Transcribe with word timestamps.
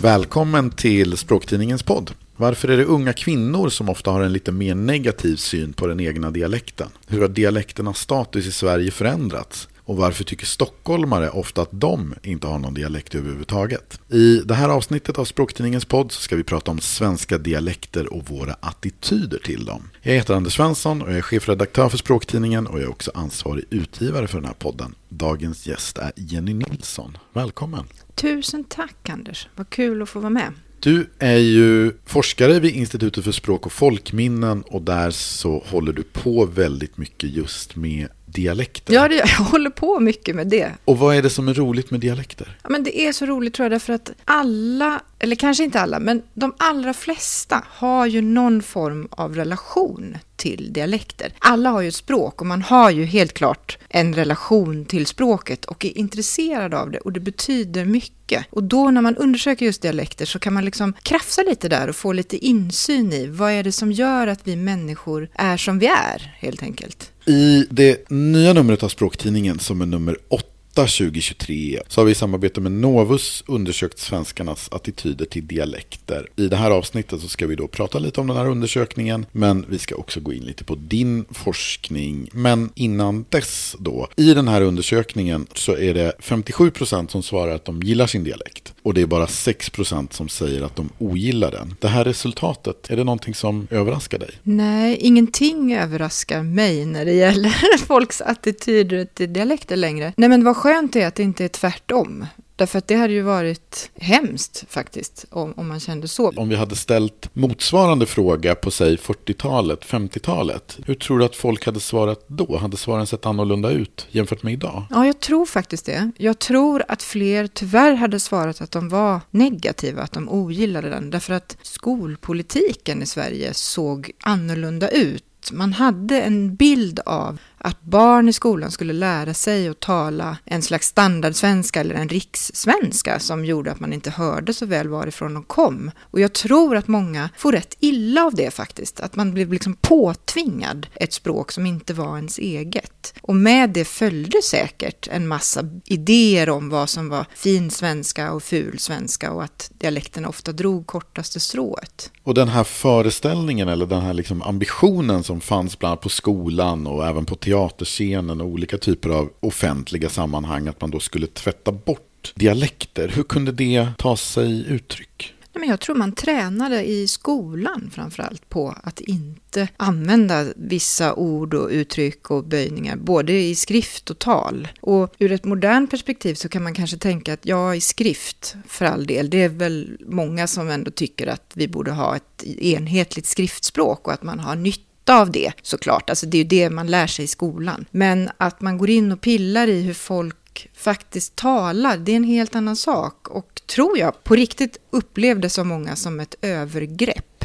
Välkommen 0.00 0.70
till 0.70 1.16
Språktidningens 1.16 1.82
podd. 1.82 2.10
Varför 2.36 2.68
är 2.68 2.76
det 2.76 2.84
unga 2.84 3.12
kvinnor 3.12 3.68
som 3.68 3.88
ofta 3.88 4.10
har 4.10 4.20
en 4.20 4.32
lite 4.32 4.52
mer 4.52 4.74
negativ 4.74 5.36
syn 5.36 5.72
på 5.72 5.86
den 5.86 6.00
egna 6.00 6.30
dialekten? 6.30 6.88
Hur 7.08 7.20
har 7.20 7.28
dialekternas 7.28 7.98
status 7.98 8.46
i 8.46 8.52
Sverige 8.52 8.90
förändrats? 8.90 9.68
Och 9.86 9.96
varför 9.96 10.24
tycker 10.24 10.46
stockholmare 10.46 11.30
ofta 11.30 11.62
att 11.62 11.68
de 11.72 12.14
inte 12.22 12.46
har 12.46 12.58
någon 12.58 12.74
dialekt 12.74 13.14
överhuvudtaget? 13.14 14.00
I 14.08 14.42
det 14.44 14.54
här 14.54 14.68
avsnittet 14.68 15.18
av 15.18 15.24
Språktidningens 15.24 15.84
podd 15.84 16.12
så 16.12 16.20
ska 16.20 16.36
vi 16.36 16.44
prata 16.44 16.70
om 16.70 16.80
svenska 16.80 17.38
dialekter 17.38 18.12
och 18.12 18.30
våra 18.30 18.56
attityder 18.60 19.38
till 19.38 19.64
dem. 19.64 19.90
Jag 20.02 20.14
heter 20.14 20.34
Anders 20.34 20.56
Svensson 20.56 21.02
och 21.02 21.10
jag 21.10 21.18
är 21.18 21.22
chefredaktör 21.22 21.88
för 21.88 21.98
Språktidningen 21.98 22.66
och 22.66 22.78
jag 22.78 22.84
är 22.84 22.90
också 22.90 23.10
ansvarig 23.14 23.64
utgivare 23.70 24.26
för 24.26 24.38
den 24.38 24.46
här 24.46 24.54
podden. 24.54 24.94
Dagens 25.08 25.66
gäst 25.66 25.98
är 25.98 26.12
Jenny 26.16 26.54
Nilsson. 26.54 27.18
Välkommen! 27.32 27.84
Tusen 28.14 28.64
tack 28.64 29.08
Anders, 29.08 29.48
vad 29.56 29.70
kul 29.70 30.02
att 30.02 30.08
få 30.08 30.20
vara 30.20 30.30
med. 30.30 30.52
Du 30.80 31.10
är 31.18 31.36
ju 31.36 31.92
forskare 32.04 32.60
vid 32.60 32.74
Institutet 32.74 33.24
för 33.24 33.32
språk 33.32 33.66
och 33.66 33.72
folkminnen 33.72 34.62
och 34.62 34.82
där 34.82 35.10
så 35.10 35.64
håller 35.66 35.92
du 35.92 36.02
på 36.02 36.46
väldigt 36.46 36.96
mycket 36.96 37.30
just 37.30 37.76
med 37.76 38.08
dialekter. 38.36 38.94
Ja, 38.94 39.08
det, 39.08 39.14
jag 39.38 39.44
håller 39.44 39.70
på 39.70 40.00
mycket 40.00 40.36
med 40.36 40.46
det. 40.46 40.72
Och 40.84 40.98
vad 40.98 41.16
är 41.16 41.22
det 41.22 41.30
som 41.30 41.48
är 41.48 41.54
roligt 41.54 41.90
med 41.90 42.00
dialekter? 42.00 42.58
Ja, 42.62 42.68
men 42.68 42.84
det 42.84 43.00
är 43.00 43.12
så 43.12 43.26
roligt 43.26 43.54
tror 43.54 43.64
jag, 43.64 43.72
därför 43.72 43.92
att 43.92 44.10
alla, 44.24 45.00
eller 45.18 45.36
kanske 45.36 45.64
inte 45.64 45.80
alla, 45.80 45.98
men 46.00 46.22
de 46.34 46.54
allra 46.58 46.94
flesta 46.94 47.64
har 47.68 48.06
ju 48.06 48.20
någon 48.20 48.62
form 48.62 49.08
av 49.10 49.34
relation 49.34 50.18
till 50.36 50.72
dialekter. 50.72 51.32
Alla 51.38 51.70
har 51.70 51.80
ju 51.80 51.88
ett 51.88 51.94
språk 51.94 52.40
och 52.40 52.46
man 52.46 52.62
har 52.62 52.90
ju 52.90 53.04
helt 53.04 53.32
klart 53.32 53.78
en 53.88 54.14
relation 54.14 54.84
till 54.84 55.06
språket 55.06 55.64
och 55.64 55.84
är 55.84 55.98
intresserad 55.98 56.74
av 56.74 56.90
det 56.90 56.98
och 56.98 57.12
det 57.12 57.20
betyder 57.20 57.84
mycket. 57.84 58.46
Och 58.50 58.62
då 58.62 58.90
när 58.90 59.00
man 59.00 59.16
undersöker 59.16 59.66
just 59.66 59.82
dialekter 59.82 60.26
så 60.26 60.38
kan 60.38 60.52
man 60.52 60.64
liksom 60.64 60.92
krafsa 61.02 61.42
lite 61.42 61.68
där 61.68 61.88
och 61.88 61.96
få 61.96 62.12
lite 62.12 62.36
insyn 62.46 63.12
i 63.12 63.26
vad 63.26 63.52
är 63.52 63.62
det 63.62 63.72
som 63.72 63.92
gör 63.92 64.26
att 64.26 64.40
vi 64.44 64.56
människor 64.56 65.28
är 65.34 65.56
som 65.56 65.78
vi 65.78 65.86
är 65.86 66.36
helt 66.38 66.62
enkelt. 66.62 67.12
I 67.28 67.66
det 67.70 68.10
nya 68.10 68.52
numret 68.52 68.82
av 68.82 68.88
Språktidningen 68.88 69.58
som 69.58 69.80
är 69.80 69.86
nummer 69.86 70.18
8 70.28 70.55
2023 70.82 71.80
så 71.88 72.00
har 72.00 72.06
vi 72.06 72.12
i 72.12 72.14
samarbete 72.14 72.60
med 72.60 72.72
Novus 72.72 73.44
undersökt 73.46 73.98
svenskarnas 73.98 74.68
attityder 74.72 75.24
till 75.24 75.46
dialekter. 75.46 76.28
I 76.36 76.48
det 76.48 76.56
här 76.56 76.70
avsnittet 76.70 77.20
så 77.20 77.28
ska 77.28 77.46
vi 77.46 77.54
då 77.54 77.68
prata 77.68 77.98
lite 77.98 78.20
om 78.20 78.26
den 78.26 78.36
här 78.36 78.46
undersökningen 78.46 79.26
men 79.32 79.64
vi 79.68 79.78
ska 79.78 79.94
också 79.94 80.20
gå 80.20 80.32
in 80.32 80.42
lite 80.42 80.64
på 80.64 80.74
din 80.74 81.24
forskning. 81.30 82.28
Men 82.32 82.70
innan 82.74 83.24
dess 83.28 83.76
då, 83.78 84.08
i 84.16 84.34
den 84.34 84.48
här 84.48 84.62
undersökningen 84.62 85.46
så 85.54 85.76
är 85.76 85.94
det 85.94 86.12
57% 86.18 87.08
som 87.08 87.22
svarar 87.22 87.54
att 87.54 87.64
de 87.64 87.82
gillar 87.82 88.06
sin 88.06 88.24
dialekt 88.24 88.74
och 88.86 88.94
det 88.94 89.02
är 89.02 89.06
bara 89.06 89.26
6% 89.26 90.12
som 90.12 90.28
säger 90.28 90.62
att 90.62 90.76
de 90.76 90.88
ogillar 90.98 91.50
den. 91.50 91.74
Det 91.80 91.88
här 91.88 92.04
resultatet, 92.04 92.90
är 92.90 92.96
det 92.96 93.04
någonting 93.04 93.34
som 93.34 93.66
överraskar 93.70 94.18
dig? 94.18 94.30
Nej, 94.42 94.96
ingenting 94.96 95.74
överraskar 95.74 96.42
mig 96.42 96.86
när 96.86 97.04
det 97.04 97.12
gäller 97.12 97.78
folks 97.86 98.20
attityder 98.20 99.04
till 99.04 99.32
dialekter 99.32 99.76
längre. 99.76 100.12
Nej, 100.16 100.28
men 100.28 100.44
vad 100.44 100.56
skönt 100.66 100.96
är 100.96 101.06
att 101.06 101.14
det 101.14 101.22
inte 101.22 101.44
är 101.44 101.48
tvärtom. 101.48 102.26
Därför 102.56 102.78
att 102.78 102.88
det 102.88 102.94
hade 102.94 103.12
ju 103.12 103.22
varit 103.22 103.90
hemskt 103.94 104.64
faktiskt 104.68 105.24
om, 105.30 105.54
om 105.56 105.68
man 105.68 105.80
kände 105.80 106.08
så. 106.08 106.30
Om 106.30 106.48
vi 106.48 106.56
hade 106.56 106.76
ställt 106.76 107.30
motsvarande 107.32 108.06
fråga 108.06 108.54
på 108.54 108.70
säg 108.70 108.96
40-talet, 108.96 109.84
50-talet. 109.84 110.78
Hur 110.86 110.94
tror 110.94 111.18
du 111.18 111.24
att 111.24 111.36
folk 111.36 111.66
hade 111.66 111.80
svarat 111.80 112.24
då? 112.28 112.56
Hade 112.56 112.76
svaren 112.76 113.06
sett 113.06 113.26
annorlunda 113.26 113.70
ut 113.70 114.06
jämfört 114.10 114.42
med 114.42 114.52
idag? 114.52 114.84
Ja, 114.90 115.06
jag 115.06 115.20
tror 115.20 115.46
faktiskt 115.46 115.86
det. 115.86 116.10
Jag 116.16 116.38
tror 116.38 116.84
att 116.88 117.02
fler 117.02 117.46
tyvärr 117.46 117.94
hade 117.94 118.20
svarat 118.20 118.60
att 118.60 118.70
de 118.70 118.88
var 118.88 119.20
negativa, 119.30 120.02
att 120.02 120.12
de 120.12 120.28
ogillade 120.28 120.90
den. 120.90 121.10
Därför 121.10 121.34
att 121.34 121.56
skolpolitiken 121.62 123.02
i 123.02 123.06
Sverige 123.06 123.54
såg 123.54 124.10
annorlunda 124.20 124.88
ut. 124.88 125.24
Man 125.52 125.72
hade 125.72 126.20
en 126.20 126.56
bild 126.56 127.00
av 127.06 127.38
att 127.66 127.82
barn 127.82 128.28
i 128.28 128.32
skolan 128.32 128.70
skulle 128.70 128.92
lära 128.92 129.34
sig 129.34 129.68
att 129.68 129.80
tala 129.80 130.36
en 130.44 130.62
slags 130.62 130.86
standardsvenska 130.86 131.80
eller 131.80 131.94
en 131.94 132.08
rikssvenska 132.08 133.18
som 133.18 133.44
gjorde 133.44 133.72
att 133.72 133.80
man 133.80 133.92
inte 133.92 134.10
hörde 134.10 134.54
så 134.54 134.66
väl 134.66 134.88
varifrån 134.88 135.34
de 135.34 135.42
kom. 135.42 135.90
Och 136.00 136.20
jag 136.20 136.32
tror 136.32 136.76
att 136.76 136.88
många 136.88 137.30
får 137.36 137.52
rätt 137.52 137.76
illa 137.80 138.24
av 138.24 138.34
det 138.34 138.50
faktiskt, 138.50 139.00
att 139.00 139.16
man 139.16 139.34
blev 139.34 139.52
liksom 139.52 139.74
påtvingad 139.74 140.86
ett 140.94 141.12
språk 141.12 141.52
som 141.52 141.66
inte 141.66 141.94
var 141.94 142.16
ens 142.16 142.38
eget. 142.38 143.14
Och 143.20 143.36
med 143.36 143.70
det 143.70 143.84
följde 143.84 144.42
säkert 144.42 145.08
en 145.08 145.28
massa 145.28 145.60
idéer 145.84 146.48
om 146.48 146.68
vad 146.68 146.88
som 146.88 147.08
var 147.08 147.26
fin 147.34 147.70
svenska 147.70 148.32
och 148.32 148.42
ful 148.42 148.78
svenska 148.78 149.32
och 149.32 149.44
att 149.44 149.70
dialekterna 149.78 150.28
ofta 150.28 150.52
drog 150.52 150.86
kortaste 150.86 151.40
strået. 151.40 152.10
Och 152.22 152.34
den 152.34 152.48
här 152.48 152.64
föreställningen 152.64 153.68
eller 153.68 153.86
den 153.86 154.02
här 154.02 154.14
liksom 154.14 154.42
ambitionen 154.42 155.24
som 155.24 155.40
fanns 155.40 155.78
bland 155.78 155.90
annat 155.90 156.00
på 156.00 156.08
skolan 156.08 156.86
och 156.86 157.06
även 157.06 157.24
på 157.24 157.34
teatern 157.34 157.55
teaterscenen 157.56 158.40
och 158.40 158.46
olika 158.46 158.78
typer 158.78 159.10
av 159.10 159.32
offentliga 159.40 160.08
sammanhang 160.08 160.68
att 160.68 160.80
man 160.80 160.90
då 160.90 161.00
skulle 161.00 161.26
tvätta 161.26 161.72
bort 161.72 162.32
dialekter. 162.34 163.08
Hur 163.08 163.22
kunde 163.22 163.52
det 163.52 163.88
ta 163.98 164.16
sig 164.16 164.66
uttryck? 164.68 165.32
Men 165.58 165.68
jag 165.68 165.80
tror 165.80 165.96
man 165.96 166.12
tränade 166.12 166.84
i 166.84 167.08
skolan 167.08 167.90
framförallt 167.94 168.48
på 168.48 168.74
att 168.82 169.00
inte 169.00 169.68
använda 169.76 170.46
vissa 170.56 171.14
ord 171.14 171.54
och 171.54 171.68
uttryck 171.70 172.30
och 172.30 172.44
böjningar, 172.44 172.96
både 172.96 173.32
i 173.32 173.54
skrift 173.54 174.10
och 174.10 174.18
tal. 174.18 174.68
Och 174.80 175.14
ur 175.18 175.32
ett 175.32 175.44
modernt 175.44 175.90
perspektiv 175.90 176.34
så 176.34 176.48
kan 176.48 176.62
man 176.62 176.74
kanske 176.74 176.96
tänka 176.96 177.32
att 177.32 177.46
ja, 177.46 177.74
i 177.74 177.80
skrift, 177.80 178.56
för 178.66 178.84
all 178.84 179.06
del, 179.06 179.30
det 179.30 179.42
är 179.42 179.48
väl 179.48 179.98
många 180.06 180.46
som 180.46 180.70
ändå 180.70 180.90
tycker 180.90 181.26
att 181.26 181.52
vi 181.54 181.68
borde 181.68 181.90
ha 181.90 182.16
ett 182.16 182.44
enhetligt 182.44 183.26
skriftspråk 183.26 184.06
och 184.06 184.12
att 184.12 184.22
man 184.22 184.40
har 184.40 184.56
nytt 184.56 184.85
av 185.10 185.30
det 185.30 185.52
såklart. 185.62 186.10
Alltså 186.10 186.26
det 186.26 186.36
är 186.36 186.42
ju 186.42 186.48
det 186.48 186.70
man 186.70 186.86
lär 186.86 187.06
sig 187.06 187.24
i 187.24 187.28
skolan. 187.28 187.86
Men 187.90 188.30
att 188.36 188.60
man 188.60 188.78
går 188.78 188.90
in 188.90 189.12
och 189.12 189.20
pillar 189.20 189.68
i 189.68 189.82
hur 189.82 189.94
folk 189.94 190.68
faktiskt 190.74 191.36
talar, 191.36 191.96
det 191.96 192.12
är 192.12 192.16
en 192.16 192.24
helt 192.24 192.54
annan 192.54 192.76
sak. 192.76 193.28
Och 193.28 193.62
tror 193.66 193.98
jag 193.98 194.24
på 194.24 194.34
riktigt 194.34 194.78
upplevdes 194.90 195.58
av 195.58 195.66
många 195.66 195.96
som 195.96 196.20
ett 196.20 196.34
övergrepp 196.42 197.35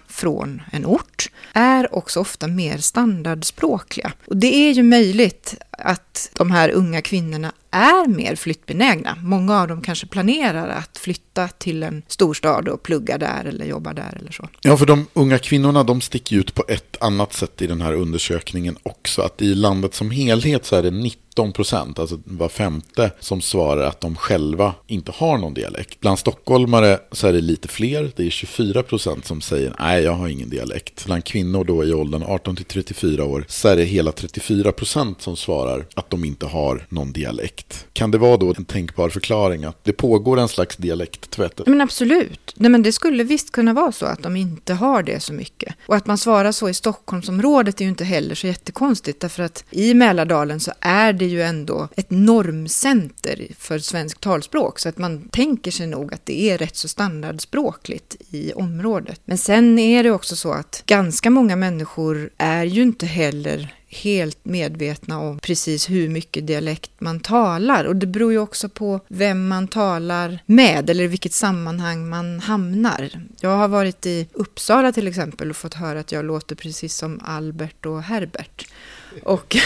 från 0.08 0.62
en 0.72 0.86
ort 0.86 1.30
är 1.52 1.94
också 1.94 2.20
ofta 2.20 2.46
mer 2.46 2.78
standardspråkliga. 2.78 4.12
Och 4.26 4.36
det 4.36 4.54
är 4.54 4.72
ju 4.72 4.82
möjligt 4.82 5.54
att 5.70 6.30
de 6.34 6.50
här 6.50 6.70
unga 6.70 7.02
kvinnorna 7.02 7.52
är 7.70 8.08
mer 8.08 8.36
flyttbenägna. 8.36 9.16
Många 9.22 9.60
av 9.60 9.68
dem 9.68 9.82
kanske 9.82 10.06
planerar 10.06 10.68
att 10.68 10.98
flytta 10.98 11.48
till 11.48 11.82
en 11.82 12.02
storstad 12.08 12.68
och 12.68 12.82
plugga 12.82 13.18
där 13.18 13.44
eller 13.44 13.64
jobba 13.66 13.92
där 13.92 14.18
eller 14.20 14.32
så. 14.32 14.48
Ja, 14.60 14.76
för 14.76 14.86
de 14.86 15.06
unga 15.12 15.38
kvinnorna 15.38 15.84
de 15.84 16.00
sticker 16.00 16.36
ut 16.36 16.54
på 16.54 16.64
ett 16.68 16.96
annat 17.00 17.32
sätt 17.32 17.62
i 17.62 17.66
den 17.66 17.80
här 17.80 17.92
undersökningen 17.92 18.76
också. 18.82 19.22
Att 19.22 19.42
i 19.42 19.54
landet 19.54 19.94
som 19.94 20.10
helhet 20.10 20.66
så 20.66 20.76
är 20.76 20.82
det 20.82 20.90
90 20.90 21.27
19 21.38 21.52
procent, 21.52 21.98
alltså 21.98 22.18
var 22.24 22.48
femte, 22.48 23.10
som 23.20 23.40
svarar 23.40 23.82
att 23.82 24.00
de 24.00 24.16
själva 24.16 24.74
inte 24.86 25.12
har 25.14 25.38
någon 25.38 25.54
dialekt. 25.54 26.00
Bland 26.00 26.18
stockholmare 26.18 26.98
så 27.12 27.26
är 27.26 27.32
det 27.32 27.40
lite 27.40 27.68
fler, 27.68 28.10
det 28.16 28.26
är 28.26 28.30
24 28.30 28.82
procent 28.82 29.24
som 29.24 29.40
säger 29.40 29.74
nej, 29.78 30.02
jag 30.02 30.12
har 30.12 30.28
ingen 30.28 30.50
dialekt. 30.50 31.04
Bland 31.06 31.24
kvinnor 31.24 31.64
då 31.64 31.84
i 31.84 31.92
åldern 31.92 32.22
18 32.26 32.56
till 32.56 32.64
34 32.64 33.24
år 33.24 33.44
så 33.48 33.68
är 33.68 33.76
det 33.76 33.84
hela 33.84 34.12
34 34.12 34.72
procent 34.72 35.22
som 35.22 35.36
svarar 35.36 35.86
att 35.94 36.10
de 36.10 36.24
inte 36.24 36.46
har 36.46 36.86
någon 36.88 37.12
dialekt. 37.12 37.86
Kan 37.92 38.10
det 38.10 38.18
vara 38.18 38.36
då 38.36 38.54
en 38.56 38.64
tänkbar 38.64 39.08
förklaring 39.08 39.64
att 39.64 39.84
det 39.84 39.92
pågår 39.92 40.38
en 40.38 40.48
slags 40.48 40.76
dialekttvätt? 40.76 41.60
Men 41.66 41.80
absolut. 41.80 42.54
Nej, 42.56 42.70
men 42.70 42.82
det 42.82 42.92
skulle 42.92 43.24
visst 43.24 43.52
kunna 43.52 43.72
vara 43.72 43.92
så 43.92 44.06
att 44.06 44.22
de 44.22 44.36
inte 44.36 44.74
har 44.74 45.02
det 45.02 45.20
så 45.20 45.32
mycket. 45.32 45.74
Och 45.86 45.96
att 45.96 46.06
man 46.06 46.18
svarar 46.18 46.52
så 46.52 46.68
i 46.68 46.74
Stockholmsområdet 46.74 47.80
är 47.80 47.84
ju 47.84 47.88
inte 47.88 48.04
heller 48.04 48.34
så 48.34 48.46
jättekonstigt 48.46 49.20
därför 49.20 49.42
att 49.42 49.64
i 49.70 49.94
Mälardalen 49.94 50.60
så 50.60 50.72
är 50.80 51.12
det 51.12 51.27
ju 51.28 51.42
ändå 51.42 51.88
ett 51.96 52.10
normcenter 52.10 53.46
för 53.58 53.78
svenskt 53.78 54.20
talspråk 54.20 54.78
så 54.78 54.88
att 54.88 54.98
man 54.98 55.28
tänker 55.28 55.70
sig 55.70 55.86
nog 55.86 56.14
att 56.14 56.26
det 56.26 56.50
är 56.50 56.58
rätt 56.58 56.76
så 56.76 56.88
standardspråkligt 56.88 58.16
i 58.30 58.52
området. 58.52 59.20
Men 59.24 59.38
sen 59.38 59.78
är 59.78 60.02
det 60.02 60.10
också 60.10 60.36
så 60.36 60.52
att 60.52 60.82
ganska 60.86 61.30
många 61.30 61.56
människor 61.56 62.30
är 62.38 62.64
ju 62.64 62.82
inte 62.82 63.06
heller 63.06 63.74
helt 63.88 64.44
medvetna 64.44 65.18
om 65.20 65.38
precis 65.38 65.90
hur 65.90 66.08
mycket 66.08 66.46
dialekt 66.46 66.90
man 66.98 67.20
talar. 67.20 67.84
Och 67.84 67.96
det 67.96 68.06
beror 68.06 68.32
ju 68.32 68.38
också 68.38 68.68
på 68.68 69.00
vem 69.08 69.48
man 69.48 69.68
talar 69.68 70.38
med 70.46 70.90
eller 70.90 71.04
i 71.04 71.06
vilket 71.06 71.32
sammanhang 71.32 72.08
man 72.08 72.40
hamnar. 72.40 73.10
Jag 73.40 73.56
har 73.56 73.68
varit 73.68 74.06
i 74.06 74.28
Uppsala 74.32 74.92
till 74.92 75.08
exempel 75.08 75.50
och 75.50 75.56
fått 75.56 75.74
höra 75.74 76.00
att 76.00 76.12
jag 76.12 76.24
låter 76.24 76.56
precis 76.56 76.94
som 76.94 77.20
Albert 77.24 77.86
och 77.86 78.02
Herbert. 78.02 78.66
Och 79.22 79.56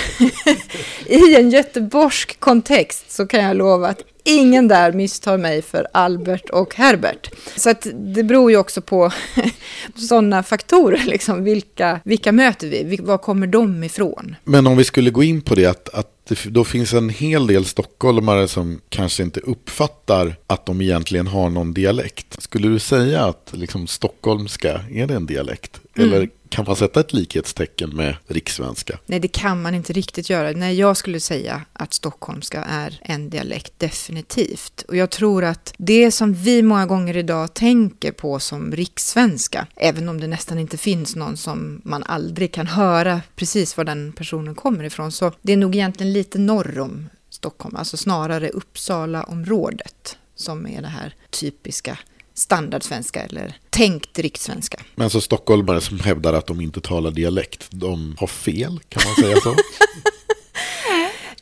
i 1.07 1.37
en 1.37 1.51
göteborgsk 1.51 2.41
kontext 2.41 3.11
så 3.11 3.27
kan 3.27 3.45
jag 3.45 3.57
lova 3.57 3.89
att 3.89 4.03
ingen 4.25 4.69
där 4.69 4.93
misstar 4.93 5.39
mig 5.39 5.63
för 5.63 5.87
Albert 5.93 6.51
och 6.51 6.75
Herbert. 6.75 7.31
Så 7.57 7.71
att 7.71 7.87
det 7.93 8.23
beror 8.23 8.51
ju 8.51 8.57
också 8.57 8.81
på 8.81 9.13
sådana 9.95 10.43
faktorer, 10.43 11.03
liksom. 11.07 11.45
vilka, 11.45 12.01
vilka 12.05 12.33
möter 12.33 12.69
vi? 12.69 12.97
Var 13.03 13.19
kommer 13.19 13.47
de 13.47 13.85
ifrån? 13.85 14.37
Men 14.45 14.67
om 14.67 14.77
vi 14.77 14.85
skulle 14.85 15.11
gå 15.11 15.23
in 15.23 15.41
på 15.41 15.55
det, 15.55 15.67
att, 15.67 15.89
att 15.89 16.09
det, 16.29 16.45
då 16.45 16.65
finns 16.65 16.93
en 16.93 17.09
hel 17.09 17.47
del 17.47 17.65
stockholmare 17.65 18.49
som 18.49 18.81
kanske 18.89 19.23
inte 19.23 19.41
uppfattar 19.41 20.37
att 20.47 20.67
de 20.67 20.81
egentligen 20.81 21.27
har 21.27 21.51
någon 21.51 21.75
dialekt. 21.75 22.43
Skulle 22.43 22.69
du 22.69 22.79
säga 22.79 23.25
att 23.25 23.51
liksom, 23.53 23.87
stockholmska, 23.87 24.81
är 24.91 25.07
det 25.07 25.15
en 25.15 25.27
dialekt? 25.27 25.81
Mm. 25.97 26.09
Eller 26.09 26.29
kan 26.53 26.65
man 26.65 26.77
sätta 26.77 27.01
ett 27.01 27.13
likhetstecken 27.13 27.91
med 27.91 28.17
rikssvenska? 28.27 28.99
Nej, 29.07 29.21
det 29.21 29.29
kan 29.29 29.63
man 29.63 29.75
inte 29.75 29.93
riktigt 29.93 30.31
göra. 30.31 30.51
Nej, 30.51 30.79
jag 30.79 30.97
skulle 30.97 31.21
säga 31.21 31.63
att 31.73 31.95
stockholmska 31.95 32.65
är 32.65 33.01
en 33.03 33.31
dialekt, 33.31 33.79
definitivt. 33.79 34.85
Och 34.89 34.97
jag 34.97 35.11
tror 35.11 35.45
att 35.45 35.75
det 35.79 36.11
som 36.11 36.35
vi 36.35 36.63
många 36.63 36.87
gånger 36.87 37.17
idag 37.17 37.55
tänker 37.55 38.13
på 38.13 38.39
som 38.39 38.73
rikssvenska, 38.73 39.67
även 39.77 40.09
om 40.09 40.21
det 40.21 40.27
nästan 40.27 40.59
inte 40.59 40.77
finns 40.77 41.17
någon 41.17 41.37
som 41.37 41.81
man 41.85 42.03
aldrig 42.03 42.53
kan 42.53 42.67
höra 42.67 43.21
precis 43.37 43.77
var 43.77 43.85
den 43.85 44.13
personen 44.13 44.55
kommer 44.55 44.85
ifrån, 44.85 45.13
så 45.13 45.33
det 45.43 45.53
är 45.53 45.57
nog 45.57 45.75
egentligen 45.75 46.13
lite 46.13 46.39
norr 46.39 46.79
om 46.79 47.09
Stockholm, 47.31 47.77
alltså 47.77 47.97
snarare 47.97 48.49
Uppsala-området 48.49 50.19
som 50.35 50.67
är 50.67 50.83
det 50.83 50.89
här 50.89 51.15
typiska 51.31 51.99
standardsvenska 52.35 53.23
eller 53.23 53.57
tänkt 53.71 54.19
rikssvenska. 54.19 54.81
Men 54.95 55.11
så 55.11 55.21
stockholmare 55.21 55.81
som 55.81 56.01
hävdar 56.01 56.33
att 56.33 56.47
de 56.47 56.61
inte 56.61 56.81
talar 56.81 57.11
dialekt, 57.11 57.67
de 57.71 58.17
har 58.19 58.27
fel, 58.27 58.81
kan 58.89 59.03
man 59.07 59.15
säga 59.15 59.41
så? 59.41 59.55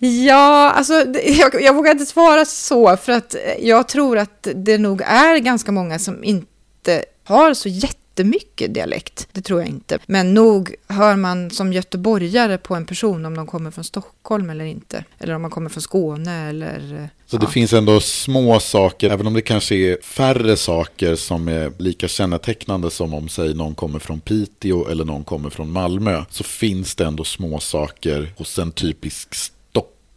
Ja, 0.03 0.71
alltså 0.71 0.95
jag, 1.25 1.63
jag 1.63 1.75
vågar 1.75 1.93
inte 1.93 2.07
svara 2.07 2.45
så 2.45 2.97
för 2.97 3.13
att 3.13 3.35
jag 3.61 3.89
tror 3.89 4.19
att 4.19 4.49
det 4.55 4.79
nog 4.79 5.03
är 5.03 5.39
ganska 5.39 5.73
många 5.73 5.99
som 5.99 6.25
inte 6.25 7.05
har 7.25 7.55
så 7.55 7.69
jätte 7.69 8.10
jättemycket 8.11 8.75
dialekt. 8.75 9.29
Det 9.33 9.41
tror 9.41 9.61
jag 9.61 9.69
inte. 9.69 9.99
Men 10.07 10.35
nog 10.35 10.75
hör 10.89 11.17
man 11.17 11.51
som 11.51 11.73
göteborgare 11.73 12.59
på 12.59 12.75
en 12.75 12.87
person 12.87 13.27
om 13.27 13.37
de 13.37 13.47
kommer 13.47 13.71
från 13.71 13.85
Stockholm 13.85 14.51
eller 14.51 14.65
inte. 14.65 15.05
Eller 15.19 15.35
om 15.35 15.43
man 15.43 15.51
kommer 15.51 15.71
från 15.71 15.83
Skåne 15.83 16.49
eller... 16.49 17.11
Så 17.27 17.37
ja. 17.37 17.41
det 17.41 17.47
finns 17.47 17.73
ändå 17.73 18.01
små 18.01 18.61
saker, 18.61 19.11
även 19.11 19.27
om 19.27 19.35
det 19.35 19.43
kanske 19.43 19.75
är 19.75 20.03
färre 20.03 20.57
saker 20.57 21.17
som 21.17 21.49
är 21.49 21.73
lika 21.79 22.09
kännetecknande 22.09 22.91
som 22.91 23.15
om 23.15 23.29
säg 23.29 23.55
någon 23.55 23.75
kommer 23.75 23.99
från 23.99 24.21
Piteå 24.21 24.89
eller 24.89 25.05
någon 25.05 25.25
kommer 25.25 25.51
från 25.51 25.73
Malmö. 25.73 26.25
Så 26.31 26.45
finns 26.45 26.95
det 26.95 27.05
ändå 27.05 27.25
små 27.25 27.61
saker 27.61 28.33
hos 28.37 28.59
en 28.59 28.73
typisk 28.73 29.35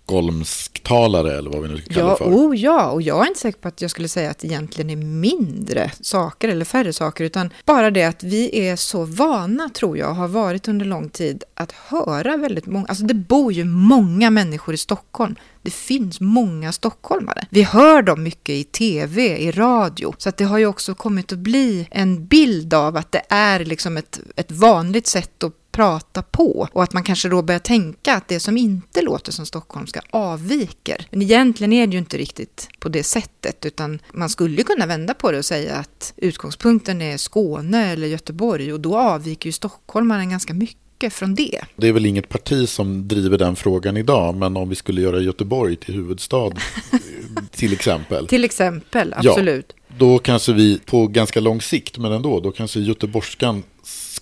stockholmsktalare 0.03 1.38
eller 1.38 1.50
vad 1.50 1.62
vi 1.62 1.67
nu 1.67 1.77
ska 1.77 1.93
kalla 1.93 2.05
ja, 2.05 2.12
det 2.12 2.17
för. 2.17 2.25
Oh, 2.25 2.55
ja, 2.57 2.91
och 2.91 3.01
jag 3.01 3.24
är 3.24 3.27
inte 3.27 3.39
säker 3.39 3.60
på 3.60 3.67
att 3.67 3.81
jag 3.81 3.91
skulle 3.91 4.07
säga 4.07 4.31
att 4.31 4.39
det 4.39 4.48
egentligen 4.48 4.89
är 4.89 4.95
mindre 4.95 5.91
saker 6.01 6.50
eller 6.50 6.65
färre 6.65 6.93
saker, 6.93 7.24
utan 7.24 7.50
bara 7.65 7.91
det 7.91 8.03
att 8.03 8.24
vi 8.24 8.67
är 8.67 8.75
så 8.75 9.05
vana, 9.05 9.69
tror 9.69 9.98
jag, 9.98 10.13
har 10.13 10.27
varit 10.27 10.67
under 10.67 10.86
lång 10.86 11.10
tid, 11.10 11.43
att 11.53 11.72
höra 11.72 12.38
väldigt 12.38 12.65
många, 12.65 12.86
alltså 12.86 13.03
det 13.03 13.13
bor 13.13 13.53
ju 13.53 13.65
många 13.65 14.29
människor 14.29 14.74
i 14.74 14.77
Stockholm. 14.77 15.36
Det 15.62 15.74
finns 15.74 16.22
många 16.22 16.72
stockholmare. 16.72 17.48
Vi 17.50 17.63
hör 17.63 18.01
dem 18.01 18.24
mycket 18.24 18.55
i 18.55 18.63
tv, 18.63 19.38
i 19.38 19.51
radio, 19.51 20.15
så 20.17 20.29
att 20.29 20.38
det 20.38 20.43
har 20.43 20.57
ju 20.57 20.65
också 20.65 20.95
kommit 20.95 21.31
att 21.31 21.39
bli 21.39 21.88
en 21.91 22.25
bild 22.27 22.74
av 22.74 22.98
att 22.98 23.12
det 23.12 23.22
är 23.29 23.65
liksom 23.65 23.98
ett, 23.98 24.19
ett 24.36 24.51
vanligt 24.51 25.07
sätt 25.07 25.43
att 25.43 25.53
prata 25.73 26.21
på 26.21 26.67
och 26.73 26.83
att 26.83 26.93
man 26.93 27.03
kanske 27.03 27.29
då 27.29 27.41
börjar 27.41 27.59
tänka 27.59 28.15
att 28.15 28.27
det 28.27 28.39
som 28.39 28.57
inte 28.57 29.01
låter 29.01 29.31
som 29.31 29.45
stockholmska 29.45 30.01
avviker. 30.09 31.07
Men 31.11 31.21
egentligen 31.21 31.73
är 31.73 31.87
det 31.87 31.93
ju 31.93 31.99
inte 31.99 32.17
riktigt 32.17 32.69
på 32.79 32.89
det 32.89 33.03
sättet 33.03 33.65
utan 33.65 33.99
man 34.13 34.29
skulle 34.29 34.63
kunna 34.63 34.85
vända 34.85 35.13
på 35.13 35.31
det 35.31 35.37
och 35.37 35.45
säga 35.45 35.75
att 35.75 36.13
utgångspunkten 36.17 37.01
är 37.01 37.17
Skåne 37.17 37.91
eller 37.91 38.07
Göteborg 38.07 38.73
och 38.73 38.79
då 38.79 38.97
avviker 38.97 39.47
ju 39.47 39.51
stockholmaren 39.51 40.29
ganska 40.29 40.53
mycket 40.53 41.13
från 41.13 41.35
det. 41.35 41.61
Det 41.75 41.87
är 41.87 41.93
väl 41.93 42.05
inget 42.05 42.29
parti 42.29 42.69
som 42.69 43.07
driver 43.07 43.37
den 43.37 43.55
frågan 43.55 43.97
idag, 43.97 44.35
men 44.35 44.57
om 44.57 44.69
vi 44.69 44.75
skulle 44.75 45.01
göra 45.01 45.19
Göteborg 45.19 45.75
till 45.75 45.93
huvudstad 45.93 46.51
till 47.51 47.73
exempel. 47.73 48.27
Till 48.27 48.43
exempel, 48.43 49.13
absolut. 49.17 49.73
Ja, 49.87 49.95
då 49.97 50.19
kanske 50.19 50.53
vi 50.53 50.79
på 50.85 51.07
ganska 51.07 51.39
lång 51.39 51.61
sikt, 51.61 51.97
men 51.97 52.11
ändå, 52.11 52.39
då 52.39 52.51
kanske 52.51 52.79
göteborgskan 52.79 53.63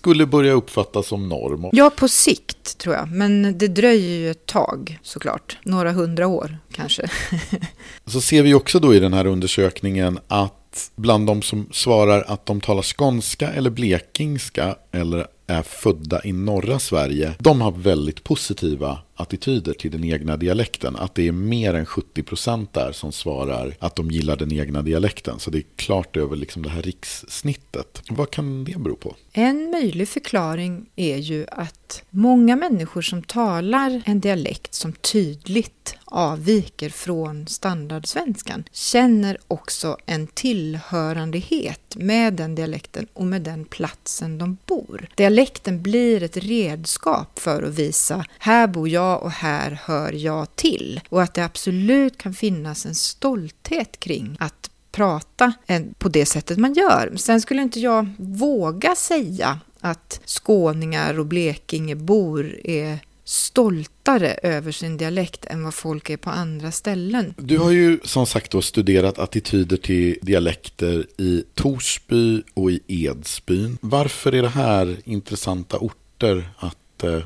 skulle 0.02 0.26
börja 0.26 0.52
uppfattas 0.52 1.06
som 1.06 1.28
norm. 1.28 1.68
Ja, 1.72 1.90
på 1.90 2.08
sikt 2.08 2.78
tror 2.78 2.94
jag. 2.94 3.10
Men 3.10 3.58
det 3.58 3.68
dröjer 3.68 4.18
ju 4.18 4.30
ett 4.30 4.46
tag 4.46 4.98
såklart. 5.02 5.58
Några 5.62 5.92
hundra 5.92 6.26
år 6.26 6.58
kanske. 6.72 7.10
Så 8.06 8.20
ser 8.20 8.42
vi 8.42 8.54
också 8.54 8.78
då 8.78 8.94
i 8.94 9.00
den 9.00 9.12
här 9.12 9.26
undersökningen 9.26 10.18
att 10.28 10.90
bland 10.96 11.26
de 11.26 11.42
som 11.42 11.68
svarar 11.72 12.24
att 12.26 12.46
de 12.46 12.60
talar 12.60 12.82
skånska 12.82 13.48
eller 13.48 13.70
blekingska 13.70 14.76
eller 14.92 15.26
är 15.46 15.62
födda 15.62 16.20
i 16.24 16.32
norra 16.32 16.78
Sverige, 16.78 17.34
de 17.38 17.60
har 17.60 17.72
väldigt 17.72 18.24
positiva 18.24 18.98
attityder 19.14 19.72
till 19.72 19.90
den 19.90 20.04
egna 20.04 20.36
dialekten. 20.36 20.96
Att 20.96 21.14
det 21.14 21.28
är 21.28 21.32
mer 21.32 21.74
än 21.74 21.86
70% 21.86 22.66
där 22.72 22.92
som 22.92 23.12
svarar 23.12 23.74
att 23.78 23.96
de 23.96 24.10
gillar 24.10 24.36
den 24.36 24.52
egna 24.52 24.82
dialekten. 24.82 25.38
Så 25.38 25.50
det 25.50 25.58
är 25.58 25.64
klart 25.76 26.16
över 26.16 26.36
liksom 26.36 26.62
det 26.62 26.70
här 26.70 26.82
rikssnittet. 26.82 28.02
Vad 28.10 28.30
kan 28.30 28.64
det 28.64 28.78
bero 28.78 28.96
på? 28.96 29.16
En 29.32 29.70
möjlig 29.70 30.08
förklaring 30.08 30.86
är 30.96 31.16
ju 31.16 31.46
att 31.50 32.02
många 32.10 32.56
människor 32.56 33.02
som 33.02 33.22
talar 33.22 34.02
en 34.04 34.20
dialekt 34.20 34.74
som 34.74 34.92
tydligt 34.92 35.96
avviker 36.04 36.90
från 36.90 37.46
standardsvenskan 37.46 38.64
känner 38.72 39.38
också 39.48 39.96
en 40.06 40.26
tillhörandehet 40.26 41.96
med 41.96 42.34
den 42.34 42.54
dialekten 42.54 43.06
och 43.12 43.26
med 43.26 43.42
den 43.42 43.64
platsen 43.64 44.38
de 44.38 44.56
bor. 44.66 45.08
Dialekten 45.14 45.82
blir 45.82 46.22
ett 46.22 46.36
redskap 46.36 47.38
för 47.38 47.62
att 47.62 47.74
visa 47.74 48.24
här 48.38 48.66
bor 48.66 48.88
jag 48.88 49.01
och 49.02 49.30
här 49.30 49.80
hör 49.84 50.12
jag 50.12 50.56
till 50.56 51.00
och 51.08 51.22
att 51.22 51.34
det 51.34 51.44
absolut 51.44 52.18
kan 52.18 52.34
finnas 52.34 52.86
en 52.86 52.94
stolthet 52.94 54.00
kring 54.00 54.36
att 54.40 54.70
prata 54.92 55.52
på 55.98 56.08
det 56.08 56.26
sättet 56.26 56.58
man 56.58 56.74
gör. 56.74 57.12
Sen 57.16 57.40
skulle 57.40 57.62
inte 57.62 57.80
jag 57.80 58.14
våga 58.18 58.94
säga 58.94 59.60
att 59.80 60.20
skåningar 60.24 61.18
och 61.18 61.26
blekingebor 61.26 62.56
är 62.64 62.98
stoltare 63.24 64.34
över 64.42 64.72
sin 64.72 64.96
dialekt 64.96 65.44
än 65.44 65.64
vad 65.64 65.74
folk 65.74 66.10
är 66.10 66.16
på 66.16 66.30
andra 66.30 66.70
ställen. 66.70 67.34
Du 67.38 67.58
har 67.58 67.70
ju 67.70 68.00
som 68.04 68.26
sagt 68.26 68.52
då 68.52 68.62
studerat 68.62 69.18
attityder 69.18 69.76
till 69.76 70.18
dialekter 70.22 71.06
i 71.18 71.44
Torsby 71.54 72.42
och 72.54 72.70
i 72.70 72.80
Edsbyn. 72.86 73.78
Varför 73.80 74.34
är 74.34 74.42
det 74.42 74.48
här 74.48 74.96
intressanta 75.04 75.78
orter 75.78 76.50
att 76.58 76.76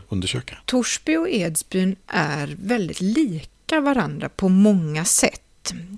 undersöka? 0.08 0.58
Torsby 0.64 1.16
och 1.16 1.28
Edsbyn 1.28 1.96
är 2.06 2.56
väldigt 2.58 3.00
lika 3.00 3.80
varandra 3.80 4.28
på 4.28 4.48
många 4.48 5.04
sätt 5.04 5.42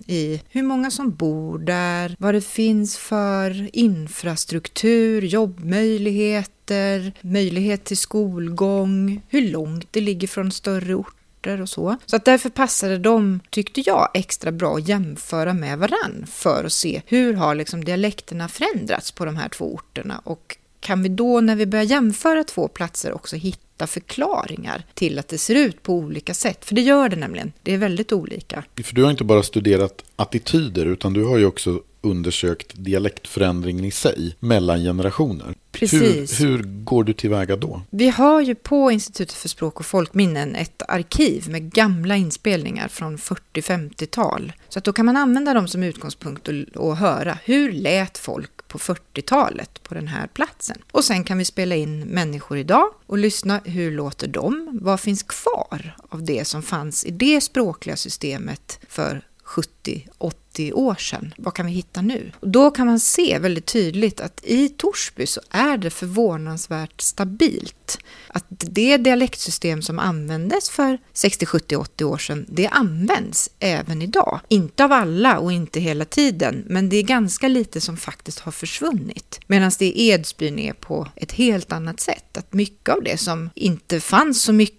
i 0.06 0.42
hur 0.50 0.62
många 0.62 0.90
som 0.90 1.14
bor 1.14 1.58
där, 1.58 2.16
vad 2.18 2.34
det 2.34 2.40
finns 2.40 2.96
för 2.96 3.76
infrastruktur, 3.76 5.22
jobbmöjligheter, 5.22 7.12
möjlighet 7.20 7.84
till 7.84 7.96
skolgång, 7.96 9.22
hur 9.28 9.50
långt 9.50 9.88
det 9.90 10.00
ligger 10.00 10.28
från 10.28 10.52
större 10.52 10.94
orter 10.94 11.60
och 11.60 11.68
så. 11.68 11.96
Så 12.06 12.16
att 12.16 12.24
därför 12.24 12.50
passade 12.50 12.98
de, 12.98 13.40
tyckte 13.50 13.80
jag, 13.80 14.08
extra 14.14 14.52
bra 14.52 14.76
att 14.76 14.88
jämföra 14.88 15.54
med 15.54 15.78
varann 15.78 16.26
för 16.28 16.64
att 16.64 16.72
se 16.72 17.02
hur 17.06 17.34
har 17.34 17.54
liksom 17.54 17.84
dialekterna 17.84 18.48
förändrats 18.48 19.12
på 19.12 19.24
de 19.24 19.36
här 19.36 19.48
två 19.48 19.74
orterna 19.74 20.20
och 20.24 20.56
kan 20.80 21.02
vi 21.02 21.08
då 21.08 21.40
när 21.40 21.56
vi 21.56 21.66
börjar 21.66 21.84
jämföra 21.84 22.44
två 22.44 22.68
platser 22.68 23.12
också 23.12 23.36
hitta 23.36 23.86
förklaringar 23.86 24.84
till 24.94 25.18
att 25.18 25.28
det 25.28 25.38
ser 25.38 25.54
ut 25.54 25.82
på 25.82 25.94
olika 25.94 26.34
sätt. 26.34 26.64
För 26.64 26.74
det 26.74 26.80
gör 26.80 27.08
det 27.08 27.16
nämligen. 27.16 27.52
Det 27.62 27.74
är 27.74 27.78
väldigt 27.78 28.12
olika. 28.12 28.64
För 28.84 28.94
du 28.94 29.02
har 29.02 29.10
inte 29.10 29.24
bara 29.24 29.42
studerat 29.42 30.04
attityder 30.16 30.86
utan 30.86 31.12
du 31.12 31.24
har 31.24 31.38
ju 31.38 31.46
också 31.46 31.80
undersökt 32.00 32.72
dialektförändringen 32.74 33.84
i 33.84 33.90
sig 33.90 34.36
mellan 34.40 34.82
generationer. 34.82 35.54
Precis. 35.72 36.40
Hur, 36.40 36.46
hur, 36.46 36.62
går 36.62 37.04
du 37.04 37.12
tillväga 37.12 37.56
då? 37.56 37.82
Vi 37.90 38.08
har 38.08 38.40
ju 38.40 38.54
på 38.54 38.90
Institutet 38.90 39.36
för 39.36 39.48
språk 39.48 39.80
och 39.80 39.86
folkminnen 39.86 40.54
ett 40.54 40.82
arkiv 40.88 41.48
med 41.48 41.72
gamla 41.72 42.16
inspelningar 42.16 42.88
från 42.88 43.18
40-50-tal. 43.18 44.52
Så 44.68 44.78
att 44.78 44.84
då 44.84 44.92
kan 44.92 45.06
man 45.06 45.16
använda 45.16 45.54
dem 45.54 45.68
som 45.68 45.82
utgångspunkt 45.82 46.48
och, 46.48 46.54
och 46.76 46.96
höra 46.96 47.38
hur 47.44 47.72
lät 47.72 48.18
folk 48.18 48.50
på 48.68 48.78
40-talet 48.78 49.82
på 49.82 49.94
den 49.94 50.08
här 50.08 50.26
platsen. 50.26 50.76
Och 50.90 51.04
sen 51.04 51.24
kan 51.24 51.38
vi 51.38 51.44
spela 51.44 51.74
in 51.74 52.00
människor 52.00 52.58
idag 52.58 52.90
och 53.06 53.18
lyssna 53.18 53.60
hur 53.64 53.92
låter 53.92 54.28
de? 54.28 54.78
Vad 54.82 55.00
finns 55.00 55.22
kvar 55.22 55.96
av 56.08 56.24
det 56.24 56.44
som 56.44 56.62
fanns 56.62 57.04
i 57.04 57.10
det 57.10 57.40
språkliga 57.40 57.96
systemet 57.96 58.80
för 58.88 59.22
70-80 59.48 60.72
år 60.72 60.94
sedan. 60.94 61.34
Vad 61.36 61.54
kan 61.54 61.66
vi 61.66 61.72
hitta 61.72 62.02
nu? 62.02 62.32
Då 62.40 62.70
kan 62.70 62.86
man 62.86 63.00
se 63.00 63.38
väldigt 63.38 63.66
tydligt 63.66 64.20
att 64.20 64.40
i 64.44 64.68
Torsby 64.68 65.26
så 65.26 65.40
är 65.50 65.78
det 65.78 65.90
förvånansvärt 65.90 67.00
stabilt. 67.00 67.98
Att 68.28 68.44
det 68.48 68.96
dialektsystem 68.96 69.82
som 69.82 69.98
användes 69.98 70.70
för 70.70 70.98
60, 71.12 71.46
70, 71.46 71.76
80 71.76 72.04
år 72.04 72.18
sedan, 72.18 72.46
det 72.48 72.68
används 72.68 73.50
även 73.58 74.02
idag. 74.02 74.40
Inte 74.48 74.84
av 74.84 74.92
alla 74.92 75.38
och 75.38 75.52
inte 75.52 75.80
hela 75.80 76.04
tiden, 76.04 76.64
men 76.66 76.88
det 76.88 76.96
är 76.96 77.02
ganska 77.02 77.48
lite 77.48 77.80
som 77.80 77.96
faktiskt 77.96 78.38
har 78.38 78.52
försvunnit. 78.52 79.40
Medan 79.46 79.70
det 79.78 79.86
i 79.86 80.08
Edsbyn 80.08 80.58
är 80.58 80.72
på 80.72 81.08
ett 81.16 81.32
helt 81.32 81.72
annat 81.72 82.00
sätt. 82.00 82.36
Att 82.36 82.52
mycket 82.52 82.94
av 82.94 83.02
det 83.02 83.18
som 83.18 83.50
inte 83.54 84.00
fanns 84.00 84.42
så 84.42 84.52
mycket 84.52 84.77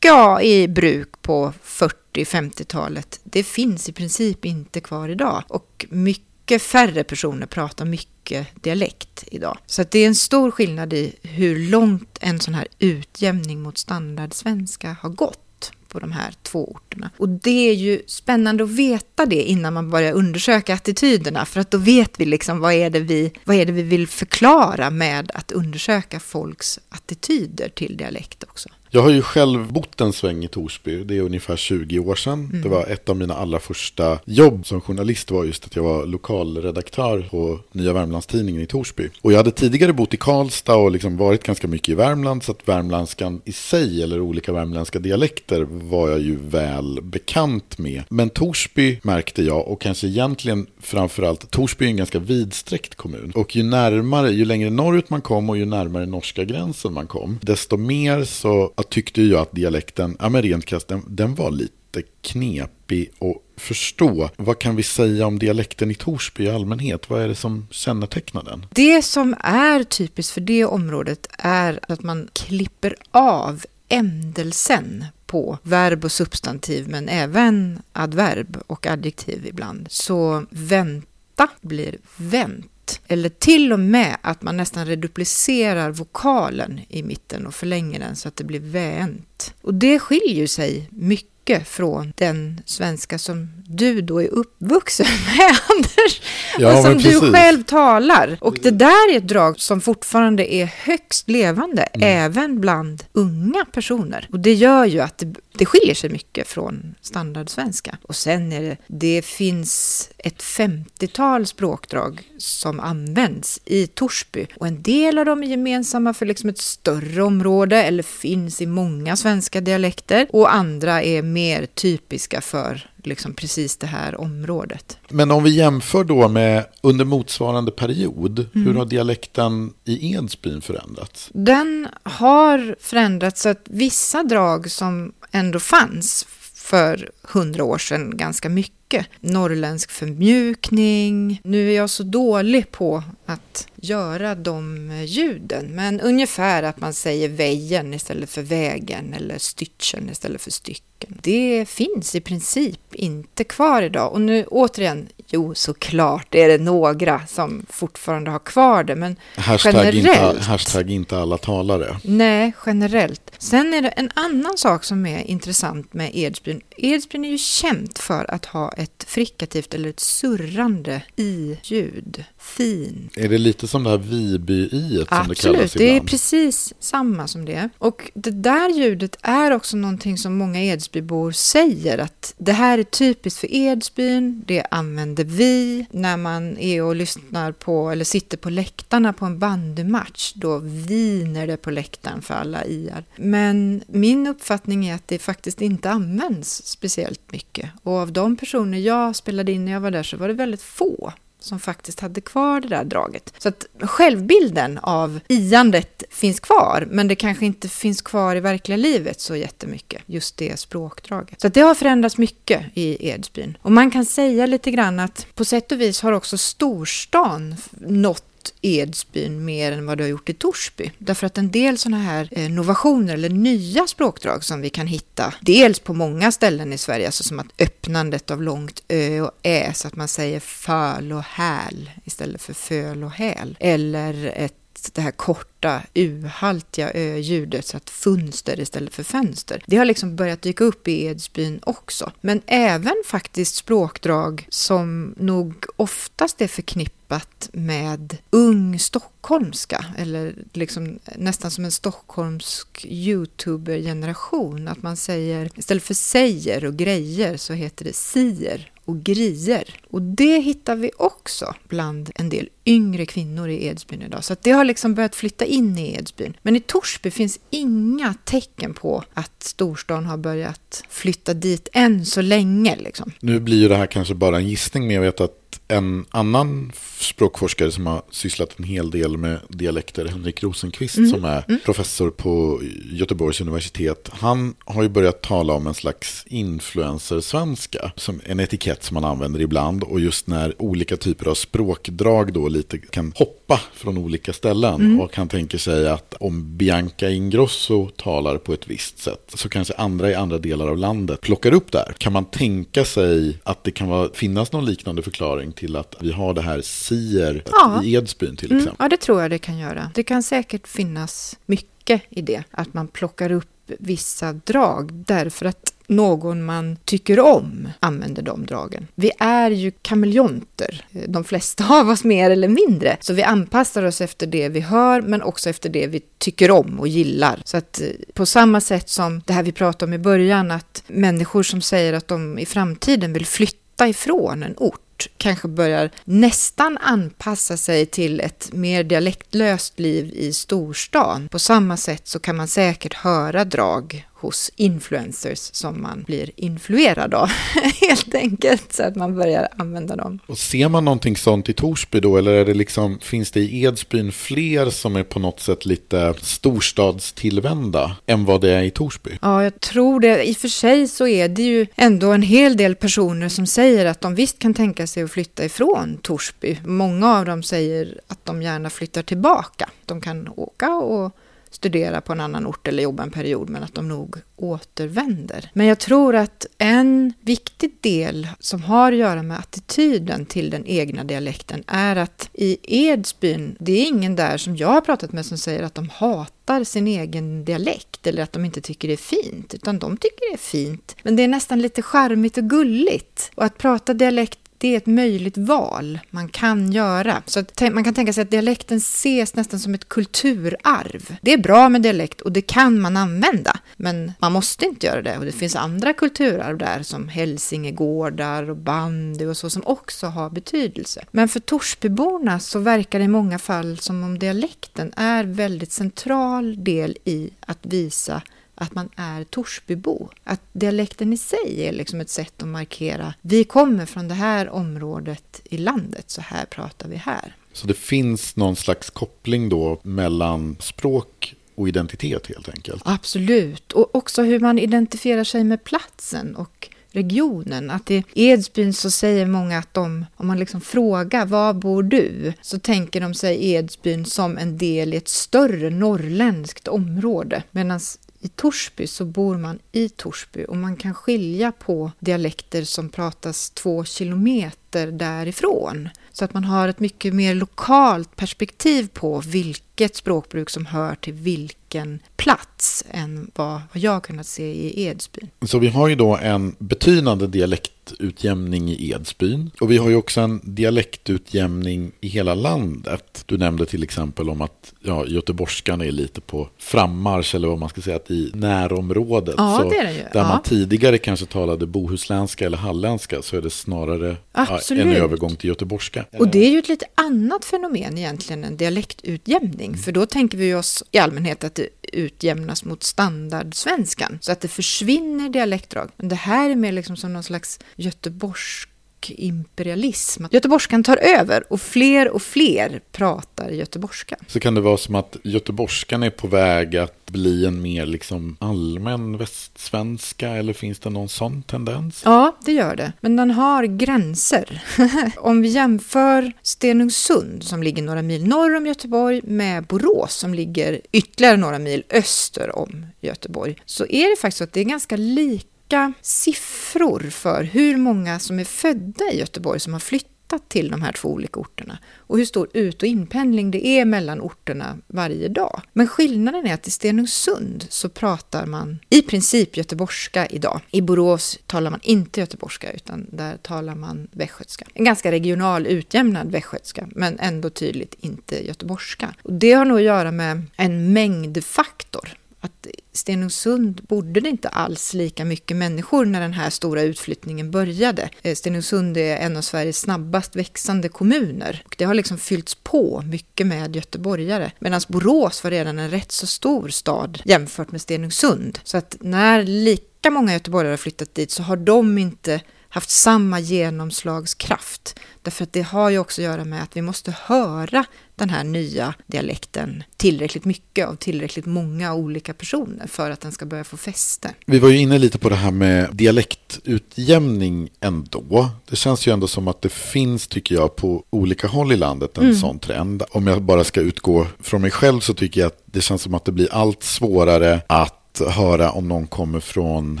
i 0.42 0.68
bruk 0.68 1.22
på 1.22 1.52
40 1.62 1.96
40-50-talet, 2.14 3.20
det 3.24 3.42
finns 3.42 3.88
i 3.88 3.92
princip 3.92 4.44
inte 4.44 4.80
kvar 4.80 5.08
idag. 5.08 5.42
Och 5.48 5.86
mycket 5.90 6.62
färre 6.62 7.04
personer 7.04 7.46
pratar 7.46 7.84
mycket 7.84 8.46
dialekt 8.62 9.24
idag. 9.26 9.58
Så 9.66 9.84
det 9.90 9.98
är 9.98 10.06
en 10.06 10.14
stor 10.14 10.50
skillnad 10.50 10.92
i 10.92 11.14
hur 11.22 11.70
långt 11.70 12.18
en 12.20 12.40
sån 12.40 12.54
här 12.54 12.66
utjämning 12.78 13.62
mot 13.62 13.78
standardsvenska 13.78 14.96
har 15.00 15.10
gått 15.10 15.40
på 15.88 16.00
de 16.00 16.12
här 16.12 16.34
två 16.42 16.72
orterna. 16.72 17.10
Och 17.16 17.28
det 17.28 17.68
är 17.70 17.74
ju 17.74 18.02
spännande 18.06 18.64
att 18.64 18.70
veta 18.70 19.26
det 19.26 19.42
innan 19.42 19.74
man 19.74 19.90
börjar 19.90 20.12
undersöka 20.12 20.74
attityderna, 20.74 21.44
för 21.44 21.60
att 21.60 21.70
då 21.70 21.78
vet 21.78 22.20
vi 22.20 22.24
liksom 22.24 22.60
vad 22.60 22.72
är 22.72 22.90
det 22.90 23.00
vi, 23.00 23.32
vad 23.44 23.56
är 23.56 23.66
det 23.66 23.72
vi 23.72 23.82
vill 23.82 24.08
förklara 24.08 24.90
med 24.90 25.30
att 25.34 25.52
undersöka 25.52 26.20
folks 26.20 26.80
attityder 26.88 27.68
till 27.68 27.96
dialekt 27.96 28.44
också. 28.44 28.68
Jag 28.94 29.02
har 29.02 29.10
ju 29.10 29.22
själv 29.22 29.72
bott 29.72 30.00
en 30.00 30.12
sväng 30.12 30.44
i 30.44 30.48
Torsby, 30.48 31.04
det 31.04 31.16
är 31.16 31.20
ungefär 31.20 31.56
20 31.56 31.98
år 31.98 32.14
sedan. 32.14 32.48
Mm. 32.50 32.62
Det 32.62 32.68
var 32.68 32.86
ett 32.86 33.08
av 33.08 33.16
mina 33.16 33.34
allra 33.34 33.58
första 33.58 34.18
jobb 34.24 34.66
som 34.66 34.80
journalist 34.80 35.30
var 35.30 35.44
just 35.44 35.64
att 35.64 35.76
jag 35.76 35.82
var 35.82 36.06
lokalredaktör 36.06 37.28
på 37.30 37.60
Nya 37.72 37.92
Värmlandstidningen 37.92 38.62
i 38.62 38.66
Torsby. 38.66 39.08
Och 39.22 39.32
jag 39.32 39.36
hade 39.36 39.50
tidigare 39.50 39.92
bott 39.92 40.14
i 40.14 40.16
Karlstad 40.16 40.76
och 40.76 40.90
liksom 40.90 41.16
varit 41.16 41.42
ganska 41.42 41.68
mycket 41.68 41.88
i 41.88 41.94
Värmland 41.94 42.42
så 42.42 42.52
att 42.52 42.68
värmländskan 42.68 43.40
i 43.44 43.52
sig 43.52 44.02
eller 44.02 44.20
olika 44.20 44.52
värmländska 44.52 44.98
dialekter 44.98 45.66
var 45.70 46.10
jag 46.10 46.20
ju 46.20 46.36
väl 46.36 47.00
bekant 47.02 47.78
med. 47.78 48.02
Men 48.08 48.30
Torsby 48.30 48.98
märkte 49.02 49.42
jag 49.42 49.68
och 49.68 49.80
kanske 49.80 50.06
egentligen 50.06 50.66
framförallt 50.80 51.50
Torsby 51.50 51.84
är 51.84 51.88
en 51.88 51.96
ganska 51.96 52.18
vidsträckt 52.18 52.94
kommun. 52.94 53.32
Och 53.34 53.56
ju 53.56 53.62
närmare, 53.62 54.30
ju 54.30 54.44
längre 54.44 54.70
norrut 54.70 55.10
man 55.10 55.20
kom 55.20 55.50
och 55.50 55.56
ju 55.56 55.64
närmare 55.64 56.06
norska 56.06 56.44
gränsen 56.44 56.92
man 56.92 57.06
kom, 57.06 57.38
desto 57.42 57.76
mer 57.76 58.24
så 58.24 58.72
tyckte 58.88 59.22
jag 59.22 59.40
att 59.40 59.52
dialekten, 59.52 60.16
ja 60.20 60.28
men 60.28 60.42
rent 60.42 60.66
krasst, 60.66 60.88
den, 60.88 61.02
den 61.08 61.34
var 61.34 61.50
lite 61.50 62.02
knepig 62.22 63.10
att 63.20 63.62
förstå. 63.62 64.30
Vad 64.36 64.58
kan 64.58 64.76
vi 64.76 64.82
säga 64.82 65.26
om 65.26 65.38
dialekten 65.38 65.90
i 65.90 65.94
Torsby 65.94 66.44
i 66.44 66.50
allmänhet? 66.50 67.10
Vad 67.10 67.22
är 67.22 67.28
det 67.28 67.34
som 67.34 67.66
kännetecknar 67.70 68.42
den? 68.42 68.66
Det 68.70 69.02
som 69.02 69.34
är 69.40 69.82
typiskt 69.82 70.32
för 70.32 70.40
det 70.40 70.64
området 70.64 71.26
är 71.38 71.80
att 71.88 72.02
man 72.02 72.28
klipper 72.32 72.96
av 73.10 73.64
ändelsen 73.88 75.04
på 75.26 75.58
verb 75.62 76.04
och 76.04 76.12
substantiv 76.12 76.88
men 76.88 77.08
även 77.08 77.82
adverb 77.92 78.62
och 78.66 78.86
adjektiv 78.86 79.46
ibland. 79.46 79.86
Så 79.90 80.46
vänta 80.50 81.48
blir 81.60 81.96
vänt 82.16 82.66
eller 83.06 83.28
till 83.28 83.72
och 83.72 83.80
med 83.80 84.16
att 84.20 84.42
man 84.42 84.56
nästan 84.56 84.86
reduplicerar 84.86 85.90
vokalen 85.90 86.80
i 86.88 87.02
mitten 87.02 87.46
och 87.46 87.54
förlänger 87.54 88.00
den 88.00 88.16
så 88.16 88.28
att 88.28 88.36
det 88.36 88.44
blir 88.44 88.60
vänt. 88.60 89.54
Och 89.62 89.74
det 89.74 89.98
skiljer 89.98 90.46
sig 90.46 90.88
mycket 90.90 91.34
mycket 91.44 91.68
från 91.68 92.12
den 92.16 92.60
svenska 92.64 93.18
som 93.18 93.48
du 93.66 94.00
då 94.00 94.22
är 94.22 94.28
uppvuxen 94.28 95.06
med, 95.36 95.56
Anders. 95.68 96.20
Ja, 96.58 96.78
och 96.78 96.84
som 96.84 96.98
du 96.98 97.32
själv 97.32 97.62
talar. 97.62 98.38
Och 98.40 98.56
det 98.62 98.70
där 98.70 99.12
är 99.12 99.16
ett 99.16 99.28
drag 99.28 99.60
som 99.60 99.80
fortfarande 99.80 100.54
är 100.54 100.66
högst 100.66 101.30
levande, 101.30 101.82
mm. 101.82 102.24
även 102.24 102.60
bland 102.60 103.04
unga 103.12 103.64
personer. 103.72 104.28
Och 104.32 104.40
det 104.40 104.54
gör 104.54 104.84
ju 104.84 105.00
att 105.00 105.18
det, 105.18 105.34
det 105.58 105.66
skiljer 105.66 105.94
sig 105.94 106.10
mycket 106.10 106.48
från 106.48 106.94
standardsvenska. 107.00 107.98
Och 108.02 108.16
sen 108.16 108.52
är 108.52 108.62
det, 108.62 108.76
det 108.86 109.24
finns 109.24 110.08
ett 110.18 110.42
50-tal 110.42 111.46
språkdrag 111.46 112.22
som 112.38 112.80
används 112.80 113.60
i 113.64 113.86
Torsby. 113.86 114.46
Och 114.56 114.66
en 114.66 114.82
del 114.82 115.18
av 115.18 115.24
dem 115.24 115.42
är 115.42 115.46
gemensamma 115.46 116.14
för 116.14 116.26
liksom 116.26 116.50
ett 116.50 116.58
större 116.58 117.22
område 117.22 117.82
eller 117.82 118.02
finns 118.02 118.62
i 118.62 118.66
många 118.66 119.16
svenska 119.16 119.60
dialekter. 119.60 120.26
Och 120.30 120.54
andra 120.54 121.02
är 121.02 121.22
mer 121.22 121.66
typiska 121.66 122.40
för 122.40 122.90
liksom 123.06 123.34
precis 123.34 123.76
det 123.76 123.86
här 123.86 124.20
området. 124.20 124.98
Men 125.08 125.30
om 125.30 125.44
vi 125.44 125.50
jämför 125.50 126.04
då 126.04 126.28
med 126.28 126.66
under 126.80 127.04
motsvarande 127.04 127.70
period, 127.70 128.38
mm. 128.54 128.66
hur 128.66 128.74
har 128.74 128.86
dialekten 128.86 129.72
i 129.84 130.14
Edsbyn 130.14 130.60
förändrats? 130.60 131.30
Den 131.34 131.88
har 132.02 132.76
förändrats 132.80 133.42
så 133.42 133.48
att 133.48 133.66
vissa 133.70 134.22
drag 134.22 134.70
som 134.70 135.12
ändå 135.34 135.60
fanns 135.60 136.26
för 136.54 137.10
hundra 137.22 137.64
år 137.64 137.78
sedan 137.78 138.16
ganska 138.16 138.48
mycket. 138.48 138.83
Norrländsk 139.20 139.90
förmjukning. 139.90 141.40
Nu 141.44 141.70
är 141.70 141.76
jag 141.76 141.90
så 141.90 142.02
dålig 142.02 142.70
på 142.70 143.02
att 143.26 143.68
göra 143.76 144.34
de 144.34 144.90
ljuden, 145.06 145.74
men 145.74 146.00
ungefär 146.00 146.62
att 146.62 146.80
man 146.80 146.94
säger 146.94 147.28
väjen 147.28 147.94
istället 147.94 148.30
för 148.30 148.42
vägen 148.42 149.14
eller 149.14 149.38
stycken 149.38 150.10
istället 150.10 150.42
för 150.42 150.50
stycken. 150.50 151.18
Det 151.22 151.68
finns 151.68 152.14
i 152.14 152.20
princip 152.20 152.94
inte 152.94 153.44
kvar 153.44 153.82
idag 153.82 154.12
och 154.12 154.20
nu 154.20 154.44
återigen, 154.44 155.08
jo 155.28 155.54
såklart 155.54 156.34
är 156.34 156.48
det 156.48 156.58
några 156.58 157.26
som 157.26 157.66
fortfarande 157.68 158.30
har 158.30 158.38
kvar 158.38 158.84
det, 158.84 158.96
men 158.96 159.16
hashtag 159.36 159.74
generellt. 159.74 160.34
Inte, 160.34 160.44
hashtag 160.44 160.90
inte 160.90 161.18
alla 161.18 161.38
talare. 161.38 161.96
Nej, 162.02 162.52
generellt. 162.66 163.32
Sen 163.38 163.74
är 163.74 163.82
det 163.82 163.88
en 163.88 164.10
annan 164.14 164.56
sak 164.56 164.84
som 164.84 165.06
är 165.06 165.30
intressant 165.30 165.94
med 165.94 166.10
Edsbyn. 166.14 166.60
Edsbyn 166.76 167.24
är 167.24 167.28
ju 167.28 167.38
känt 167.38 167.98
för 167.98 168.30
att 168.30 168.44
ha 168.44 168.72
ett 168.76 169.04
frikativt 169.08 169.74
eller 169.74 169.88
ett 169.88 170.00
surrande 170.00 171.02
i-ljud. 171.16 172.24
Fin. 172.38 173.10
Är 173.16 173.28
det 173.28 173.38
lite 173.38 173.68
som 173.68 173.84
det 173.84 173.90
här 173.90 173.98
Viby-i 173.98 175.04
som 175.08 175.28
det 175.28 175.34
kallas 175.34 175.44
ibland? 175.44 175.70
det 175.74 175.96
är 175.96 176.00
precis 176.00 176.74
samma 176.78 177.28
som 177.28 177.44
det. 177.44 177.68
Och 177.78 178.10
det 178.14 178.30
där 178.30 178.68
ljudet 178.68 179.16
är 179.22 179.50
också 179.50 179.76
någonting 179.76 180.18
som 180.18 180.38
många 180.38 180.64
Edsbybor 180.64 181.32
säger 181.32 181.98
att 181.98 182.34
det 182.38 182.52
här 182.52 182.78
är 182.78 182.82
typiskt 182.82 183.40
för 183.40 183.54
Edsbyn, 183.54 184.42
det 184.46 184.66
använder 184.70 185.24
vi 185.24 185.86
när 185.90 186.16
man 186.16 186.58
är 186.58 186.82
och 186.82 186.96
lyssnar 186.96 187.52
på 187.52 187.90
eller 187.90 188.04
sitter 188.04 188.36
på 188.36 188.50
läktarna 188.50 189.12
på 189.12 189.24
en 189.24 189.38
bandymatch. 189.38 190.32
Då 190.32 190.58
viner 190.58 191.46
det 191.46 191.56
på 191.56 191.70
läktaren 191.70 192.22
för 192.22 192.34
alla 192.34 192.64
iar. 192.64 193.04
Men 193.16 193.82
min 193.86 194.26
uppfattning 194.26 194.86
är 194.86 194.94
att 194.94 195.08
det 195.08 195.18
faktiskt 195.18 195.60
inte 195.60 195.90
används 195.90 196.66
speciellt 196.66 197.32
mycket. 197.32 197.70
Och 197.82 197.92
av 197.92 198.12
de 198.12 198.36
personer 198.36 198.63
jag 198.72 199.16
spelade 199.16 199.52
in 199.52 199.64
när 199.64 199.72
jag 199.72 199.80
var 199.80 199.90
där 199.90 200.02
så 200.02 200.16
var 200.16 200.28
det 200.28 200.34
väldigt 200.34 200.62
få 200.62 201.12
som 201.44 201.60
faktiskt 201.60 202.00
hade 202.00 202.20
kvar 202.20 202.60
det 202.60 202.68
där 202.68 202.84
draget. 202.84 203.34
Så 203.38 203.48
att 203.48 203.66
självbilden 203.80 204.78
av 204.82 205.20
iandet 205.28 206.02
finns 206.10 206.40
kvar, 206.40 206.88
men 206.90 207.08
det 207.08 207.14
kanske 207.14 207.46
inte 207.46 207.68
finns 207.68 208.02
kvar 208.02 208.36
i 208.36 208.40
verkliga 208.40 208.76
livet 208.76 209.20
så 209.20 209.36
jättemycket, 209.36 210.02
just 210.06 210.36
det 210.36 210.60
språkdraget. 210.60 211.40
Så 211.40 211.46
att 211.46 211.54
det 211.54 211.60
har 211.60 211.74
förändrats 211.74 212.18
mycket 212.18 212.62
i 212.74 213.08
Edsbyn. 213.08 213.58
Och 213.62 213.72
man 213.72 213.90
kan 213.90 214.04
säga 214.04 214.46
lite 214.46 214.70
grann 214.70 215.00
att 215.00 215.26
på 215.34 215.44
sätt 215.44 215.72
och 215.72 215.80
vis 215.80 216.02
har 216.02 216.12
också 216.12 216.38
storstan 216.38 217.56
nått 217.80 218.24
Edsbyn 218.62 219.44
mer 219.44 219.72
än 219.72 219.86
vad 219.86 219.98
du 219.98 220.04
har 220.04 220.08
gjort 220.08 220.28
i 220.28 220.34
Torsby. 220.34 220.90
Därför 220.98 221.26
att 221.26 221.38
en 221.38 221.50
del 221.50 221.78
sådana 221.78 221.98
här 221.98 222.28
eh, 222.32 222.44
innovationer 222.44 223.14
eller 223.14 223.28
nya 223.28 223.86
språkdrag 223.86 224.44
som 224.44 224.60
vi 224.60 224.70
kan 224.70 224.86
hitta, 224.86 225.34
dels 225.40 225.78
på 225.78 225.94
många 225.94 226.32
ställen 226.32 226.72
i 226.72 226.78
Sverige, 226.78 227.06
alltså 227.06 227.24
som 227.24 227.40
att 227.40 227.46
öppnandet 227.58 228.30
av 228.30 228.42
långt 228.42 228.82
ö 228.88 229.20
och 229.20 229.30
ä, 229.42 229.72
så 229.74 229.88
att 229.88 229.96
man 229.96 230.08
säger 230.08 230.40
föl 230.40 231.12
och 231.12 231.22
häl 231.22 231.90
istället 232.04 232.42
för 232.42 232.54
föl 232.54 233.04
och 233.04 233.10
häl. 233.10 233.56
Eller 233.60 234.32
ett 234.36 234.54
det 234.94 235.00
här 235.00 235.10
korta 235.10 235.82
u-haltiga 235.94 236.90
ö-ljudet, 236.90 237.66
så 237.66 237.76
att 237.76 237.90
fönster 237.90 238.60
istället 238.60 238.94
för 238.94 239.02
fönster. 239.02 239.62
Det 239.66 239.76
har 239.76 239.84
liksom 239.84 240.16
börjat 240.16 240.42
dyka 240.42 240.64
upp 240.64 240.88
i 240.88 241.04
Edsbyn 241.04 241.60
också. 241.62 242.12
Men 242.20 242.42
även 242.46 242.94
faktiskt 243.06 243.54
språkdrag 243.54 244.46
som 244.50 245.14
nog 245.16 245.64
oftast 245.76 246.40
är 246.40 246.48
förknippat 246.48 247.48
med 247.52 248.16
ung 248.30 248.78
stockholmska, 248.78 249.84
eller 249.98 250.34
liksom 250.52 250.98
nästan 251.16 251.50
som 251.50 251.64
en 251.64 251.72
stockholmsk 251.72 252.86
youtuber-generation. 252.88 254.68
Att 254.68 254.82
man 254.82 254.96
säger, 254.96 255.50
istället 255.56 255.82
för 255.82 255.94
säger 255.94 256.64
och 256.64 256.76
grejer 256.76 257.36
så 257.36 257.52
heter 257.52 257.84
det 257.84 257.96
sier 257.96 258.70
och 258.84 259.02
grier. 259.02 259.74
Och 259.90 260.02
det 260.02 260.40
hittar 260.40 260.76
vi 260.76 260.90
också 260.96 261.54
bland 261.68 262.10
en 262.14 262.28
del 262.28 262.48
yngre 262.66 263.06
kvinnor 263.06 263.48
i 263.48 263.66
Edsbyn 263.66 264.02
idag. 264.02 264.24
Så 264.24 264.36
det 264.42 264.50
har 264.50 264.64
liksom 264.64 264.94
börjat 264.94 265.14
flytta 265.14 265.44
in 265.44 265.78
i 265.78 265.94
Edsbyn. 265.94 266.36
Men 266.42 266.56
i 266.56 266.60
Torsby 266.60 267.10
finns 267.10 267.40
inga 267.50 268.14
tecken 268.24 268.74
på 268.74 269.04
att 269.14 269.42
storstan 269.42 270.06
har 270.06 270.16
börjat 270.16 270.84
flytta 270.88 271.34
dit 271.34 271.68
än 271.72 272.06
så 272.06 272.20
länge. 272.20 272.76
Liksom. 272.76 273.12
Nu 273.20 273.40
blir 273.40 273.56
ju 273.56 273.68
det 273.68 273.76
här 273.76 273.86
kanske 273.86 274.14
bara 274.14 274.36
en 274.36 274.48
gissning, 274.48 274.86
men 274.86 274.94
jag 274.94 275.02
vet 275.02 275.20
att 275.20 275.60
en 275.68 276.04
annan 276.10 276.72
språkforskare 276.98 277.70
som 277.70 277.86
har 277.86 278.02
sysslat 278.10 278.58
en 278.58 278.64
hel 278.64 278.90
del 278.90 279.16
med 279.16 279.38
dialekter, 279.48 280.06
Henrik 280.06 280.42
Rosenqvist, 280.42 280.96
mm. 280.96 281.10
som 281.10 281.24
är 281.24 281.44
mm. 281.48 281.60
professor 281.64 282.10
på 282.10 282.62
Göteborgs 282.92 283.40
universitet. 283.40 284.10
Han 284.12 284.54
har 284.64 284.82
ju 284.82 284.88
börjat 284.88 285.22
tala 285.22 285.52
om 285.52 285.66
en 285.66 285.74
slags 285.74 286.24
influencer-svenska, 286.26 287.92
som 287.96 288.20
en 288.24 288.40
etikett 288.40 288.82
som 288.82 288.94
man 288.94 289.04
använder 289.04 289.40
ibland. 289.40 289.82
Och 289.82 290.00
just 290.00 290.26
när 290.26 290.62
olika 290.62 290.96
typer 290.96 291.26
av 291.26 291.34
språkdrag 291.34 292.32
då 292.32 292.48
lite 292.48 292.78
kan 292.78 293.12
hoppa 293.16 293.60
från 293.74 293.98
olika 293.98 294.32
ställen. 294.32 294.74
Mm. 294.74 295.00
Och 295.00 295.16
han 295.16 295.28
tänker 295.28 295.58
sig 295.58 295.88
att 295.88 296.14
om 296.20 296.56
Bianca 296.56 297.10
Ingrosso 297.10 297.90
talar 297.96 298.38
på 298.38 298.52
ett 298.52 298.68
visst 298.68 298.98
sätt, 298.98 299.32
så 299.34 299.48
kanske 299.48 299.74
andra 299.74 300.10
i 300.10 300.14
andra 300.14 300.38
delar 300.38 300.68
av 300.68 300.78
landet 300.78 301.20
plockar 301.20 301.54
upp 301.54 301.72
där. 301.72 301.94
Kan 301.98 302.12
man 302.12 302.24
tänka 302.24 302.84
sig 302.84 303.38
att 303.42 303.64
det 303.64 303.70
kan 303.70 303.88
vara, 303.88 304.08
finnas 304.14 304.52
någon 304.52 304.64
liknande 304.64 305.02
förklaring 305.02 305.53
till 305.54 305.76
att 305.76 305.94
vi 306.00 306.12
har 306.12 306.34
det 306.34 306.42
här 306.42 306.60
sier 306.60 307.42
ja. 307.46 307.82
i 307.84 307.94
Edsbyn 307.94 308.36
till 308.36 308.50
mm. 308.50 308.58
exempel. 308.58 308.80
Mm, 308.80 308.84
ja, 308.84 308.88
det 308.88 309.02
tror 309.02 309.22
jag 309.22 309.30
det 309.30 309.38
kan 309.38 309.58
göra. 309.58 309.90
Det 309.94 310.02
kan 310.02 310.22
säkert 310.22 310.68
finnas 310.68 311.38
mycket 311.46 312.02
i 312.10 312.22
det, 312.22 312.44
att 312.50 312.74
man 312.74 312.88
plockar 312.88 313.32
upp 313.32 313.48
vissa 313.78 314.32
drag 314.32 314.92
därför 314.92 315.46
att 315.46 315.74
någon 315.86 316.44
man 316.44 316.76
tycker 316.84 317.20
om 317.20 317.68
använder 317.80 318.22
de 318.22 318.46
dragen. 318.46 318.86
Vi 318.94 319.10
är 319.18 319.50
ju 319.50 319.72
kameleonter, 319.82 320.84
de 321.08 321.24
flesta 321.24 321.64
av 321.80 321.88
oss 321.88 322.04
mer 322.04 322.30
eller 322.30 322.48
mindre. 322.48 322.96
Så 323.00 323.12
vi 323.14 323.22
anpassar 323.22 323.82
oss 323.82 324.00
efter 324.00 324.26
det 324.26 324.48
vi 324.48 324.60
hör, 324.60 325.02
men 325.02 325.22
också 325.22 325.50
efter 325.50 325.68
det 325.68 325.86
vi 325.86 326.00
tycker 326.18 326.50
om 326.50 326.80
och 326.80 326.88
gillar. 326.88 327.42
Så 327.44 327.56
att 327.56 327.80
eh, 327.80 327.86
på 328.12 328.26
samma 328.26 328.60
sätt 328.60 328.88
som 328.88 329.22
det 329.26 329.32
här 329.32 329.42
vi 329.42 329.52
pratade 329.52 329.84
om 329.84 329.94
i 329.94 329.98
början, 329.98 330.50
att 330.50 330.82
människor 330.86 331.42
som 331.42 331.60
säger 331.60 331.92
att 331.92 332.08
de 332.08 332.38
i 332.38 332.46
framtiden 332.46 333.12
vill 333.12 333.26
flytta 333.26 333.88
ifrån 333.88 334.42
en 334.42 334.54
ort 334.56 334.83
kanske 335.16 335.48
börjar 335.48 335.90
nästan 336.04 336.78
anpassa 336.78 337.56
sig 337.56 337.86
till 337.86 338.20
ett 338.20 338.52
mer 338.52 338.84
dialektlöst 338.84 339.80
liv 339.80 340.12
i 340.14 340.32
storstan. 340.32 341.28
På 341.28 341.38
samma 341.38 341.76
sätt 341.76 342.08
så 342.08 342.18
kan 342.18 342.36
man 342.36 342.48
säkert 342.48 342.94
höra 342.94 343.44
drag 343.44 344.06
hos 344.24 344.50
influencers 344.56 345.38
som 345.38 345.82
man 345.82 346.02
blir 346.02 346.30
influerad 346.36 347.14
av 347.14 347.28
helt 347.80 348.14
enkelt 348.14 348.72
så 348.72 348.82
att 348.82 348.96
man 348.96 349.14
börjar 349.14 349.48
använda 349.56 349.96
dem. 349.96 350.18
Och 350.26 350.38
ser 350.38 350.68
man 350.68 350.84
någonting 350.84 351.16
sånt 351.16 351.48
i 351.48 351.52
Torsby 351.52 352.00
då 352.00 352.16
eller 352.16 352.32
är 352.32 352.44
det 352.44 352.54
liksom, 352.54 352.98
finns 353.02 353.30
det 353.30 353.40
i 353.40 353.64
Edsbyn 353.64 354.12
fler 354.12 354.70
som 354.70 354.96
är 354.96 355.02
på 355.02 355.18
något 355.18 355.40
sätt 355.40 355.66
lite 355.66 356.14
storstadstillvända 356.20 357.96
än 358.06 358.24
vad 358.24 358.40
det 358.40 358.50
är 358.50 358.62
i 358.62 358.70
Torsby? 358.70 359.10
Ja, 359.22 359.42
jag 359.42 359.60
tror 359.60 360.00
det. 360.00 360.28
I 360.28 360.32
och 360.32 360.36
för 360.36 360.48
sig 360.48 360.88
så 360.88 361.06
är 361.06 361.28
det 361.28 361.42
ju 361.42 361.66
ändå 361.76 362.12
en 362.12 362.22
hel 362.22 362.56
del 362.56 362.74
personer 362.74 363.28
som 363.28 363.46
säger 363.46 363.86
att 363.86 364.00
de 364.00 364.14
visst 364.14 364.38
kan 364.38 364.54
tänka 364.54 364.86
sig 364.86 365.02
att 365.02 365.10
flytta 365.10 365.44
ifrån 365.44 365.98
Torsby. 366.02 366.58
Många 366.64 367.18
av 367.18 367.24
dem 367.24 367.42
säger 367.42 368.00
att 368.08 368.24
de 368.24 368.42
gärna 368.42 368.70
flyttar 368.70 369.02
tillbaka. 369.02 369.70
De 369.84 370.00
kan 370.00 370.28
åka 370.36 370.74
och 370.74 371.16
studera 371.54 372.00
på 372.00 372.12
en 372.12 372.20
annan 372.20 372.46
ort 372.46 372.68
eller 372.68 372.82
jobba 372.82 373.02
en 373.02 373.10
period, 373.10 373.50
men 373.50 373.62
att 373.62 373.74
de 373.74 373.88
nog 373.88 374.16
återvänder. 374.36 375.50
Men 375.52 375.66
jag 375.66 375.78
tror 375.78 376.16
att 376.16 376.46
en 376.58 377.12
viktig 377.20 377.76
del 377.80 378.28
som 378.38 378.62
har 378.62 378.92
att 378.92 378.98
göra 378.98 379.22
med 379.22 379.38
attityden 379.38 380.26
till 380.26 380.50
den 380.50 380.66
egna 380.66 381.04
dialekten 381.04 381.64
är 381.66 381.96
att 381.96 382.30
i 382.32 382.58
Edsbyn, 382.62 383.56
det 383.60 383.72
är 383.72 383.86
ingen 383.86 384.16
där 384.16 384.36
som 384.36 384.56
jag 384.56 384.68
har 384.68 384.80
pratat 384.80 385.12
med 385.12 385.26
som 385.26 385.38
säger 385.38 385.62
att 385.62 385.74
de 385.74 385.88
hatar 385.88 386.64
sin 386.64 386.86
egen 386.86 387.44
dialekt 387.44 388.06
eller 388.06 388.22
att 388.22 388.32
de 388.32 388.44
inte 388.44 388.60
tycker 388.60 388.88
det 388.88 388.94
är 388.94 389.22
fint, 389.22 389.54
utan 389.54 389.78
de 389.78 389.96
tycker 389.96 390.30
det 390.30 390.34
är 390.34 390.38
fint. 390.38 390.96
Men 391.02 391.16
det 391.16 391.22
är 391.22 391.28
nästan 391.28 391.62
lite 391.62 391.82
charmigt 391.82 392.38
och 392.38 392.50
gulligt. 392.50 393.30
Och 393.34 393.44
att 393.44 393.58
prata 393.58 393.94
dialekt 393.94 394.38
det 394.64 394.74
är 394.74 394.76
ett 394.76 394.86
möjligt 394.86 395.38
val 395.38 395.98
man 396.10 396.28
kan 396.28 396.72
göra. 396.72 397.22
Så 397.26 397.44
man 397.72 397.84
kan 397.84 397.94
tänka 397.94 398.12
sig 398.12 398.22
att 398.22 398.30
dialekten 398.30 398.78
ses 398.78 399.34
nästan 399.34 399.60
som 399.60 399.74
ett 399.74 399.88
kulturarv. 399.88 401.16
Det 401.22 401.32
är 401.32 401.38
bra 401.38 401.68
med 401.68 401.82
dialekt 401.82 402.20
och 402.20 402.32
det 402.32 402.40
kan 402.40 402.80
man 402.80 402.96
använda, 402.96 403.58
men 403.76 404.12
man 404.18 404.32
måste 404.32 404.64
inte 404.64 404.86
göra 404.86 405.02
det. 405.02 405.18
Och 405.18 405.24
det 405.24 405.32
finns 405.32 405.56
andra 405.56 405.92
kulturarv 405.92 406.58
där 406.58 406.82
som 406.82 407.08
hälsingegårdar 407.08 408.50
och 408.50 408.56
bandy 408.56 409.26
och 409.26 409.36
så 409.36 409.50
som 409.50 409.66
också 409.66 410.06
har 410.06 410.30
betydelse. 410.30 411.04
Men 411.10 411.28
för 411.28 411.40
Torsbyborna 411.40 412.40
så 412.40 412.58
verkar 412.58 412.98
det 412.98 413.04
i 413.04 413.08
många 413.08 413.38
fall 413.38 413.78
som 413.78 414.02
om 414.02 414.18
dialekten 414.18 414.92
är 414.96 415.24
väldigt 415.24 415.72
central 415.72 416.64
del 416.64 416.96
i 417.04 417.30
att 417.40 417.58
visa 417.62 418.22
att 418.54 418.74
man 418.74 418.88
är 418.96 419.24
Torsbybo. 419.24 420.08
Att 420.24 420.40
dialekten 420.52 421.12
i 421.12 421.16
sig 421.16 421.66
är 421.66 421.72
liksom 421.72 422.00
ett 422.00 422.10
sätt 422.10 422.42
att 422.42 422.48
markera, 422.48 423.14
vi 423.20 423.44
kommer 423.44 423.86
från 423.86 424.08
det 424.08 424.14
här 424.14 424.48
området 424.48 425.40
i 425.44 425.58
landet, 425.58 426.10
så 426.10 426.20
här 426.20 426.44
pratar 426.44 426.88
vi 426.88 426.96
här. 426.96 427.36
Så 427.52 427.66
det 427.66 427.74
finns 427.74 428.36
någon 428.36 428.56
slags 428.56 428.90
koppling 428.90 429.48
då 429.48 429.80
mellan 429.82 430.56
språk 430.60 431.34
och 431.54 431.68
identitet 431.68 432.26
helt 432.26 432.48
enkelt? 432.48 432.82
Absolut, 432.84 433.72
och 433.72 433.94
också 433.94 434.22
hur 434.22 434.40
man 434.40 434.58
identifierar 434.58 435.24
sig 435.24 435.44
med 435.44 435.64
platsen 435.64 436.36
och 436.36 436.68
regionen. 436.94 437.70
Att 437.70 437.90
i 437.90 438.04
Edsbyn 438.14 438.74
så 438.74 438.90
säger 438.90 439.26
många 439.26 439.58
att 439.58 439.74
de, 439.74 440.06
om 440.16 440.26
man 440.26 440.38
liksom 440.38 440.60
frågar 440.60 441.26
var 441.26 441.52
bor 441.52 441.82
du? 441.82 442.32
Så 442.42 442.58
tänker 442.58 443.00
de 443.00 443.14
sig 443.14 443.52
Edsbyn 443.52 444.04
som 444.04 444.38
en 444.38 444.58
del 444.58 444.94
i 444.94 444.96
ett 444.96 445.08
större 445.08 445.70
norrländskt 445.70 446.68
område. 446.68 447.42
Medan 447.50 447.80
i 448.24 448.28
Torsby 448.28 448.86
så 448.86 449.04
bor 449.04 449.38
man 449.38 449.58
i 449.72 449.88
Torsby 449.88 450.44
och 450.44 450.56
man 450.56 450.76
kan 450.76 450.94
skilja 450.94 451.52
på 451.52 451.92
dialekter 452.00 452.64
som 452.64 452.88
pratas 452.88 453.50
två 453.50 453.84
kilometer 453.84 454.63
därifrån. 454.86 455.88
Så 456.12 456.24
att 456.24 456.34
man 456.34 456.44
har 456.44 456.68
ett 456.68 456.80
mycket 456.80 457.14
mer 457.14 457.34
lokalt 457.34 458.16
perspektiv 458.16 458.88
på 458.92 459.20
vilket 459.26 459.96
språkbruk 459.96 460.50
som 460.50 460.66
hör 460.66 460.94
till 460.94 461.12
vilken 461.12 461.98
plats 462.16 462.84
än 462.90 463.30
vad 463.34 463.60
jag 463.72 464.02
kunnat 464.02 464.26
se 464.26 464.44
i 464.52 464.84
Edsbyn. 464.86 465.28
Så 465.42 465.58
vi 465.58 465.68
har 465.68 465.88
ju 465.88 465.94
då 465.94 466.16
en 466.16 466.56
betydande 466.58 467.26
dialektutjämning 467.26 468.68
i 468.70 468.90
Edsbyn. 468.90 469.50
Och 469.60 469.70
vi 469.70 469.76
har 469.76 469.88
ju 469.88 469.96
också 469.96 470.20
en 470.20 470.40
dialektutjämning 470.44 471.92
i 472.00 472.08
hela 472.08 472.34
landet. 472.34 473.22
Du 473.26 473.38
nämnde 473.38 473.66
till 473.66 473.82
exempel 473.82 474.30
om 474.30 474.40
att 474.40 474.72
ja, 474.80 475.06
göteborgskan 475.06 475.80
är 475.80 475.90
lite 475.92 476.20
på 476.20 476.48
frammarsch 476.58 477.34
eller 477.34 477.48
vad 477.48 477.58
man 477.58 477.68
ska 477.68 477.80
säga, 477.80 477.96
att 477.96 478.10
i 478.10 478.30
närområdet. 478.34 479.34
Ja, 479.38 479.58
så 479.62 479.70
det 479.70 479.82
det. 479.82 479.92
Där 480.12 480.20
Ja. 480.20 480.28
man 480.28 480.42
tidigare 480.42 480.98
kanske 480.98 481.26
talade 481.26 481.66
bohuslänska 481.66 482.46
eller 482.46 482.58
halländska 482.58 483.22
så 483.22 483.36
är 483.36 483.42
det 483.42 483.50
snarare 483.50 484.16
ja, 484.32 484.58
Absolut. 484.64 484.96
en 484.96 485.02
övergång 485.02 485.36
till 485.36 485.48
göteborgska. 485.48 486.04
Och 486.18 486.28
det 486.28 486.38
är 486.38 486.50
ju 486.50 486.58
ett 486.58 486.68
lite 486.68 486.86
annat 486.94 487.44
fenomen 487.44 487.98
egentligen 487.98 488.44
än 488.44 488.56
dialektutjämning. 488.56 489.76
För 489.76 489.92
då 489.92 490.06
tänker 490.06 490.38
vi 490.38 490.54
oss 490.54 490.82
i 490.90 490.98
allmänhet 490.98 491.44
att 491.44 491.54
det 491.54 491.68
utjämnas 491.92 492.64
mot 492.64 492.82
standardsvenskan. 492.82 494.18
Så 494.20 494.32
att 494.32 494.40
det 494.40 494.48
försvinner 494.48 495.28
dialektdrag. 495.28 495.90
Men 495.96 496.08
det 496.08 496.14
här 496.14 496.50
är 496.50 496.54
mer 496.54 496.72
liksom 496.72 496.96
som 496.96 497.12
någon 497.12 497.22
slags 497.22 497.60
göteborgsk 497.76 498.68
imperialism. 499.10 500.24
Att 500.24 500.32
Göteborgskan 500.32 500.82
tar 500.82 500.96
över 500.96 501.52
och 501.52 501.60
fler 501.60 502.08
och 502.08 502.22
fler 502.22 502.80
pratar 502.92 503.50
göteborgska. 503.50 504.16
Så 504.26 504.40
kan 504.40 504.54
det 504.54 504.60
vara 504.60 504.76
som 504.76 504.94
att 504.94 505.16
göteborgskan 505.22 506.02
är 506.02 506.10
på 506.10 506.26
väg 506.26 506.76
att 506.76 507.06
bli 507.06 507.46
en 507.46 507.62
mer 507.62 507.86
liksom 507.86 508.36
allmän 508.40 509.16
västsvenska 509.16 510.28
eller 510.28 510.52
finns 510.52 510.78
det 510.78 510.90
någon 510.90 511.08
sån 511.08 511.42
tendens? 511.42 512.02
Ja, 512.04 512.36
det 512.44 512.52
gör 512.52 512.76
det. 512.76 512.92
Men 513.00 513.16
den 513.16 513.30
har 513.30 513.64
gränser. 513.64 514.62
om 515.16 515.42
vi 515.42 515.48
jämför 515.48 516.32
Stenungsund 516.42 517.44
som 517.44 517.62
ligger 517.62 517.82
några 517.82 518.02
mil 518.02 518.26
norr 518.26 518.56
om 518.56 518.66
Göteborg 518.66 519.20
med 519.24 519.64
Borås 519.64 520.14
som 520.14 520.34
ligger 520.34 520.80
ytterligare 520.92 521.36
några 521.36 521.58
mil 521.58 521.84
öster 521.90 522.58
om 522.58 522.86
Göteborg 523.00 523.56
så 523.64 523.86
är 523.86 524.10
det 524.10 524.16
faktiskt 524.20 524.38
så 524.38 524.44
att 524.44 524.52
det 524.52 524.60
är 524.60 524.64
ganska 524.64 524.96
lika 524.96 525.53
siffror 526.02 527.00
för 527.10 527.42
hur 527.44 527.76
många 527.76 528.18
som 528.18 528.38
är 528.38 528.44
födda 528.44 529.04
i 529.12 529.18
Göteborg 529.18 529.60
som 529.60 529.72
har 529.72 529.80
flyttat 529.80 530.48
till 530.48 530.70
de 530.70 530.82
här 530.82 530.92
två 530.92 531.08
olika 531.08 531.40
orterna 531.40 531.78
och 531.96 532.18
hur 532.18 532.24
stor 532.24 532.48
ut 532.54 532.82
och 532.82 532.88
inpendling 532.88 533.50
det 533.50 533.66
är 533.66 533.84
mellan 533.84 534.20
orterna 534.20 534.78
varje 534.86 535.28
dag. 535.28 535.62
Men 535.72 535.88
skillnaden 535.88 536.46
är 536.46 536.54
att 536.54 536.68
i 536.68 536.70
Stenungsund 536.70 537.66
så 537.68 537.88
pratar 537.88 538.46
man 538.46 538.78
i 538.90 539.02
princip 539.02 539.56
göteborgska 539.56 540.26
idag. 540.26 540.60
I 540.70 540.80
Borås 540.80 541.38
talar 541.46 541.70
man 541.70 541.80
inte 541.82 542.20
göteborgska 542.20 542.72
utan 542.72 543.06
där 543.10 543.36
talar 543.36 543.74
man 543.74 544.08
västgötska. 544.12 544.66
En 544.74 544.84
ganska 544.84 545.10
regional 545.10 545.66
utjämnad 545.66 546.30
västgötska 546.30 546.88
men 546.90 547.18
ändå 547.18 547.50
tydligt 547.50 547.96
inte 548.00 548.46
göteborgska. 548.46 549.14
Och 549.22 549.32
det 549.32 549.52
har 549.52 549.64
nog 549.64 549.78
att 549.78 549.84
göra 549.84 550.12
med 550.12 550.42
en 550.56 550.92
mängdfaktor 550.92 552.16
att 552.44 552.66
Stenungsund 552.92 553.82
bodde 553.82 554.20
det 554.20 554.28
inte 554.28 554.48
alls 554.48 554.94
lika 554.94 555.24
mycket 555.24 555.56
människor 555.56 556.04
när 556.04 556.20
den 556.20 556.32
här 556.32 556.50
stora 556.50 556.82
utflyttningen 556.82 557.50
började. 557.50 558.10
Eh, 558.22 558.34
Stenungsund 558.34 558.96
är 558.96 559.16
en 559.16 559.36
av 559.36 559.42
Sveriges 559.42 559.80
snabbast 559.80 560.36
växande 560.36 560.88
kommuner. 560.88 561.62
Och 561.66 561.74
det 561.78 561.84
har 561.84 561.94
liksom 561.94 562.18
fyllts 562.18 562.54
på 562.54 563.02
mycket 563.06 563.46
med 563.46 563.76
göteborgare. 563.76 564.52
Medan 564.58 564.80
Borås 564.88 565.44
var 565.44 565.50
redan 565.50 565.78
en 565.78 565.90
rätt 565.90 566.12
så 566.12 566.26
stor 566.26 566.68
stad 566.68 567.22
jämfört 567.24 567.72
med 567.72 567.80
Stenungsund. 567.80 568.58
Så 568.64 568.76
att 568.76 568.96
när 569.00 569.42
lika 569.42 570.10
många 570.10 570.32
göteborgare 570.32 570.72
har 570.72 570.76
flyttat 570.76 571.14
dit 571.14 571.30
så 571.30 571.42
har 571.42 571.56
de 571.56 571.98
inte 571.98 572.40
haft 572.74 572.90
samma 572.90 573.40
genomslagskraft. 573.40 575.00
Därför 575.22 575.44
att 575.44 575.52
det 575.52 575.62
har 575.62 575.90
ju 575.90 575.98
också 575.98 576.20
att 576.20 576.24
göra 576.24 576.44
med 576.44 576.62
att 576.62 576.76
vi 576.76 576.82
måste 576.82 577.14
höra 577.22 577.84
den 578.16 578.30
här 578.30 578.44
nya 578.44 578.94
dialekten 579.06 579.82
tillräckligt 579.96 580.44
mycket 580.44 580.88
av 580.88 580.96
tillräckligt 580.96 581.46
många 581.46 581.94
olika 581.94 582.34
personer 582.34 582.86
för 582.86 583.10
att 583.10 583.20
den 583.20 583.32
ska 583.32 583.46
börja 583.46 583.64
få 583.64 583.76
fäste. 583.76 584.30
Vi 584.46 584.58
var 584.58 584.68
ju 584.68 584.78
inne 584.78 584.98
lite 584.98 585.18
på 585.18 585.28
det 585.28 585.34
här 585.34 585.50
med 585.50 585.88
dialektutjämning 585.92 587.70
ändå. 587.80 588.50
Det 588.70 588.76
känns 588.76 589.06
ju 589.06 589.12
ändå 589.12 589.26
som 589.26 589.48
att 589.48 589.62
det 589.62 589.72
finns, 589.72 590.26
tycker 590.26 590.54
jag, 590.54 590.76
på 590.76 591.04
olika 591.10 591.46
håll 591.48 591.72
i 591.72 591.76
landet 591.76 592.18
en 592.18 592.36
sån 592.36 592.58
trend. 592.58 593.02
Om 593.10 593.26
jag 593.26 593.42
bara 593.42 593.64
ska 593.64 593.80
utgå 593.80 594.26
från 594.40 594.62
mig 594.62 594.70
själv 594.70 595.00
så 595.00 595.14
tycker 595.14 595.40
jag 595.40 595.46
att 595.46 595.62
det 595.66 595.80
känns 595.80 596.02
som 596.02 596.14
att 596.14 596.24
det 596.24 596.32
blir 596.32 596.48
allt 596.52 596.82
svårare 596.82 597.62
att 597.66 598.03
höra 598.20 598.70
om 598.70 598.88
någon 598.88 599.06
kommer 599.06 599.40
från 599.40 600.00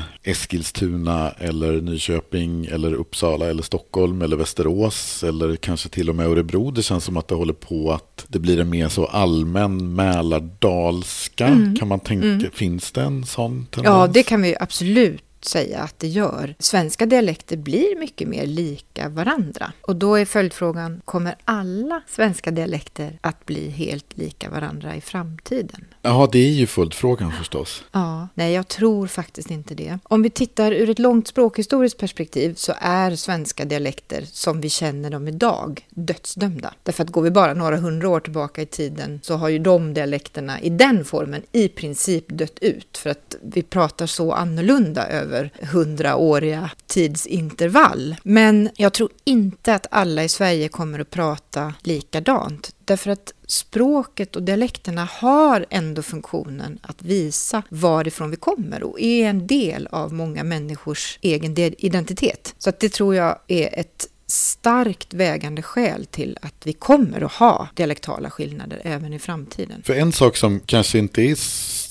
Eskilstuna 0.22 1.30
eller 1.30 1.80
Nyköping 1.80 2.66
eller 2.66 2.94
Uppsala 2.94 3.46
eller 3.46 3.62
Stockholm 3.62 4.22
eller 4.22 4.36
Västerås 4.36 5.24
eller 5.24 5.56
kanske 5.56 5.88
till 5.88 6.10
och 6.10 6.16
med 6.16 6.26
Örebro. 6.26 6.70
Det 6.70 6.82
känns 6.82 7.04
som 7.04 7.16
att 7.16 7.28
det 7.28 7.34
håller 7.34 7.52
på 7.52 7.92
att 7.92 8.24
det 8.28 8.38
blir 8.38 8.60
en 8.60 8.70
mer 8.70 8.88
så 8.88 9.04
allmän 9.04 9.94
mälardalska. 9.94 11.46
Kan 11.78 11.88
man 11.88 12.00
tänka, 12.00 12.50
finns 12.52 12.92
det 12.92 13.02
en 13.02 13.26
sån 13.26 13.66
tendens? 13.70 13.94
Ja, 13.94 14.06
det 14.06 14.22
kan 14.22 14.42
vi 14.42 14.56
absolut 14.60 15.22
säga 15.44 15.80
att 15.80 15.98
det 15.98 16.08
gör. 16.08 16.54
Svenska 16.58 17.06
dialekter 17.06 17.56
blir 17.56 17.98
mycket 17.98 18.28
mer 18.28 18.46
lika 18.46 19.08
varandra. 19.08 19.72
Och 19.80 19.96
då 19.96 20.14
är 20.14 20.24
följdfrågan, 20.24 21.02
kommer 21.04 21.36
alla 21.44 22.02
svenska 22.08 22.50
dialekter 22.50 23.18
att 23.20 23.46
bli 23.46 23.70
helt 23.70 24.18
lika 24.18 24.50
varandra 24.50 24.96
i 24.96 25.00
framtiden? 25.00 25.84
Ja, 26.02 26.28
det 26.32 26.38
är 26.38 26.52
ju 26.52 26.66
följdfrågan 26.66 27.32
förstås. 27.32 27.84
Ja, 27.92 28.28
nej 28.34 28.52
jag 28.52 28.68
tror 28.68 29.06
faktiskt 29.06 29.50
inte 29.50 29.74
det. 29.74 29.98
Om 30.02 30.22
vi 30.22 30.30
tittar 30.30 30.72
ur 30.72 30.90
ett 30.90 30.98
långt 30.98 31.28
språkhistoriskt 31.28 32.00
perspektiv 32.00 32.54
så 32.54 32.72
är 32.78 33.16
svenska 33.16 33.64
dialekter 33.64 34.24
som 34.32 34.60
vi 34.60 34.68
känner 34.68 35.10
dem 35.10 35.28
idag 35.28 35.86
dödsdömda. 35.90 36.74
Därför 36.82 37.02
att 37.02 37.10
går 37.10 37.22
vi 37.22 37.30
bara 37.30 37.54
några 37.54 37.76
hundra 37.76 38.08
år 38.08 38.20
tillbaka 38.20 38.62
i 38.62 38.66
tiden 38.66 39.20
så 39.22 39.34
har 39.34 39.48
ju 39.48 39.58
de 39.58 39.94
dialekterna 39.94 40.60
i 40.60 40.70
den 40.70 41.04
formen 41.04 41.42
i 41.52 41.68
princip 41.68 42.28
dött 42.28 42.58
ut 42.60 42.96
för 42.98 43.10
att 43.10 43.36
vi 43.42 43.62
pratar 43.62 44.06
så 44.06 44.32
annorlunda 44.32 45.08
över 45.08 45.33
hundraåriga 45.72 46.70
tidsintervall. 46.86 48.16
Men 48.22 48.70
jag 48.76 48.92
tror 48.92 49.10
inte 49.24 49.74
att 49.74 49.86
alla 49.90 50.24
i 50.24 50.28
Sverige 50.28 50.68
kommer 50.68 50.98
att 50.98 51.10
prata 51.10 51.74
likadant. 51.80 52.74
Därför 52.84 53.10
att 53.10 53.34
språket 53.46 54.36
och 54.36 54.42
dialekterna 54.42 55.08
har 55.12 55.66
ändå 55.70 56.02
funktionen 56.02 56.78
att 56.82 57.02
visa 57.02 57.62
varifrån 57.68 58.30
vi 58.30 58.36
kommer 58.36 58.82
och 58.82 59.00
är 59.00 59.26
en 59.26 59.46
del 59.46 59.88
av 59.90 60.12
många 60.12 60.44
människors 60.44 61.18
egen 61.22 61.58
identitet. 61.58 62.54
Så 62.58 62.68
att 62.70 62.80
det 62.80 62.88
tror 62.88 63.14
jag 63.14 63.38
är 63.48 63.78
ett 63.78 64.08
starkt 64.26 65.14
vägande 65.14 65.62
skäl 65.62 66.06
till 66.06 66.38
att 66.42 66.54
vi 66.64 66.72
kommer 66.72 67.20
att 67.20 67.32
ha 67.32 67.68
dialektala 67.74 68.30
skillnader 68.30 68.80
även 68.84 69.12
i 69.12 69.18
framtiden. 69.18 69.82
För 69.84 69.94
en 69.94 70.12
sak 70.12 70.36
som 70.36 70.60
kanske 70.60 70.98
inte 70.98 71.22
är 71.22 71.36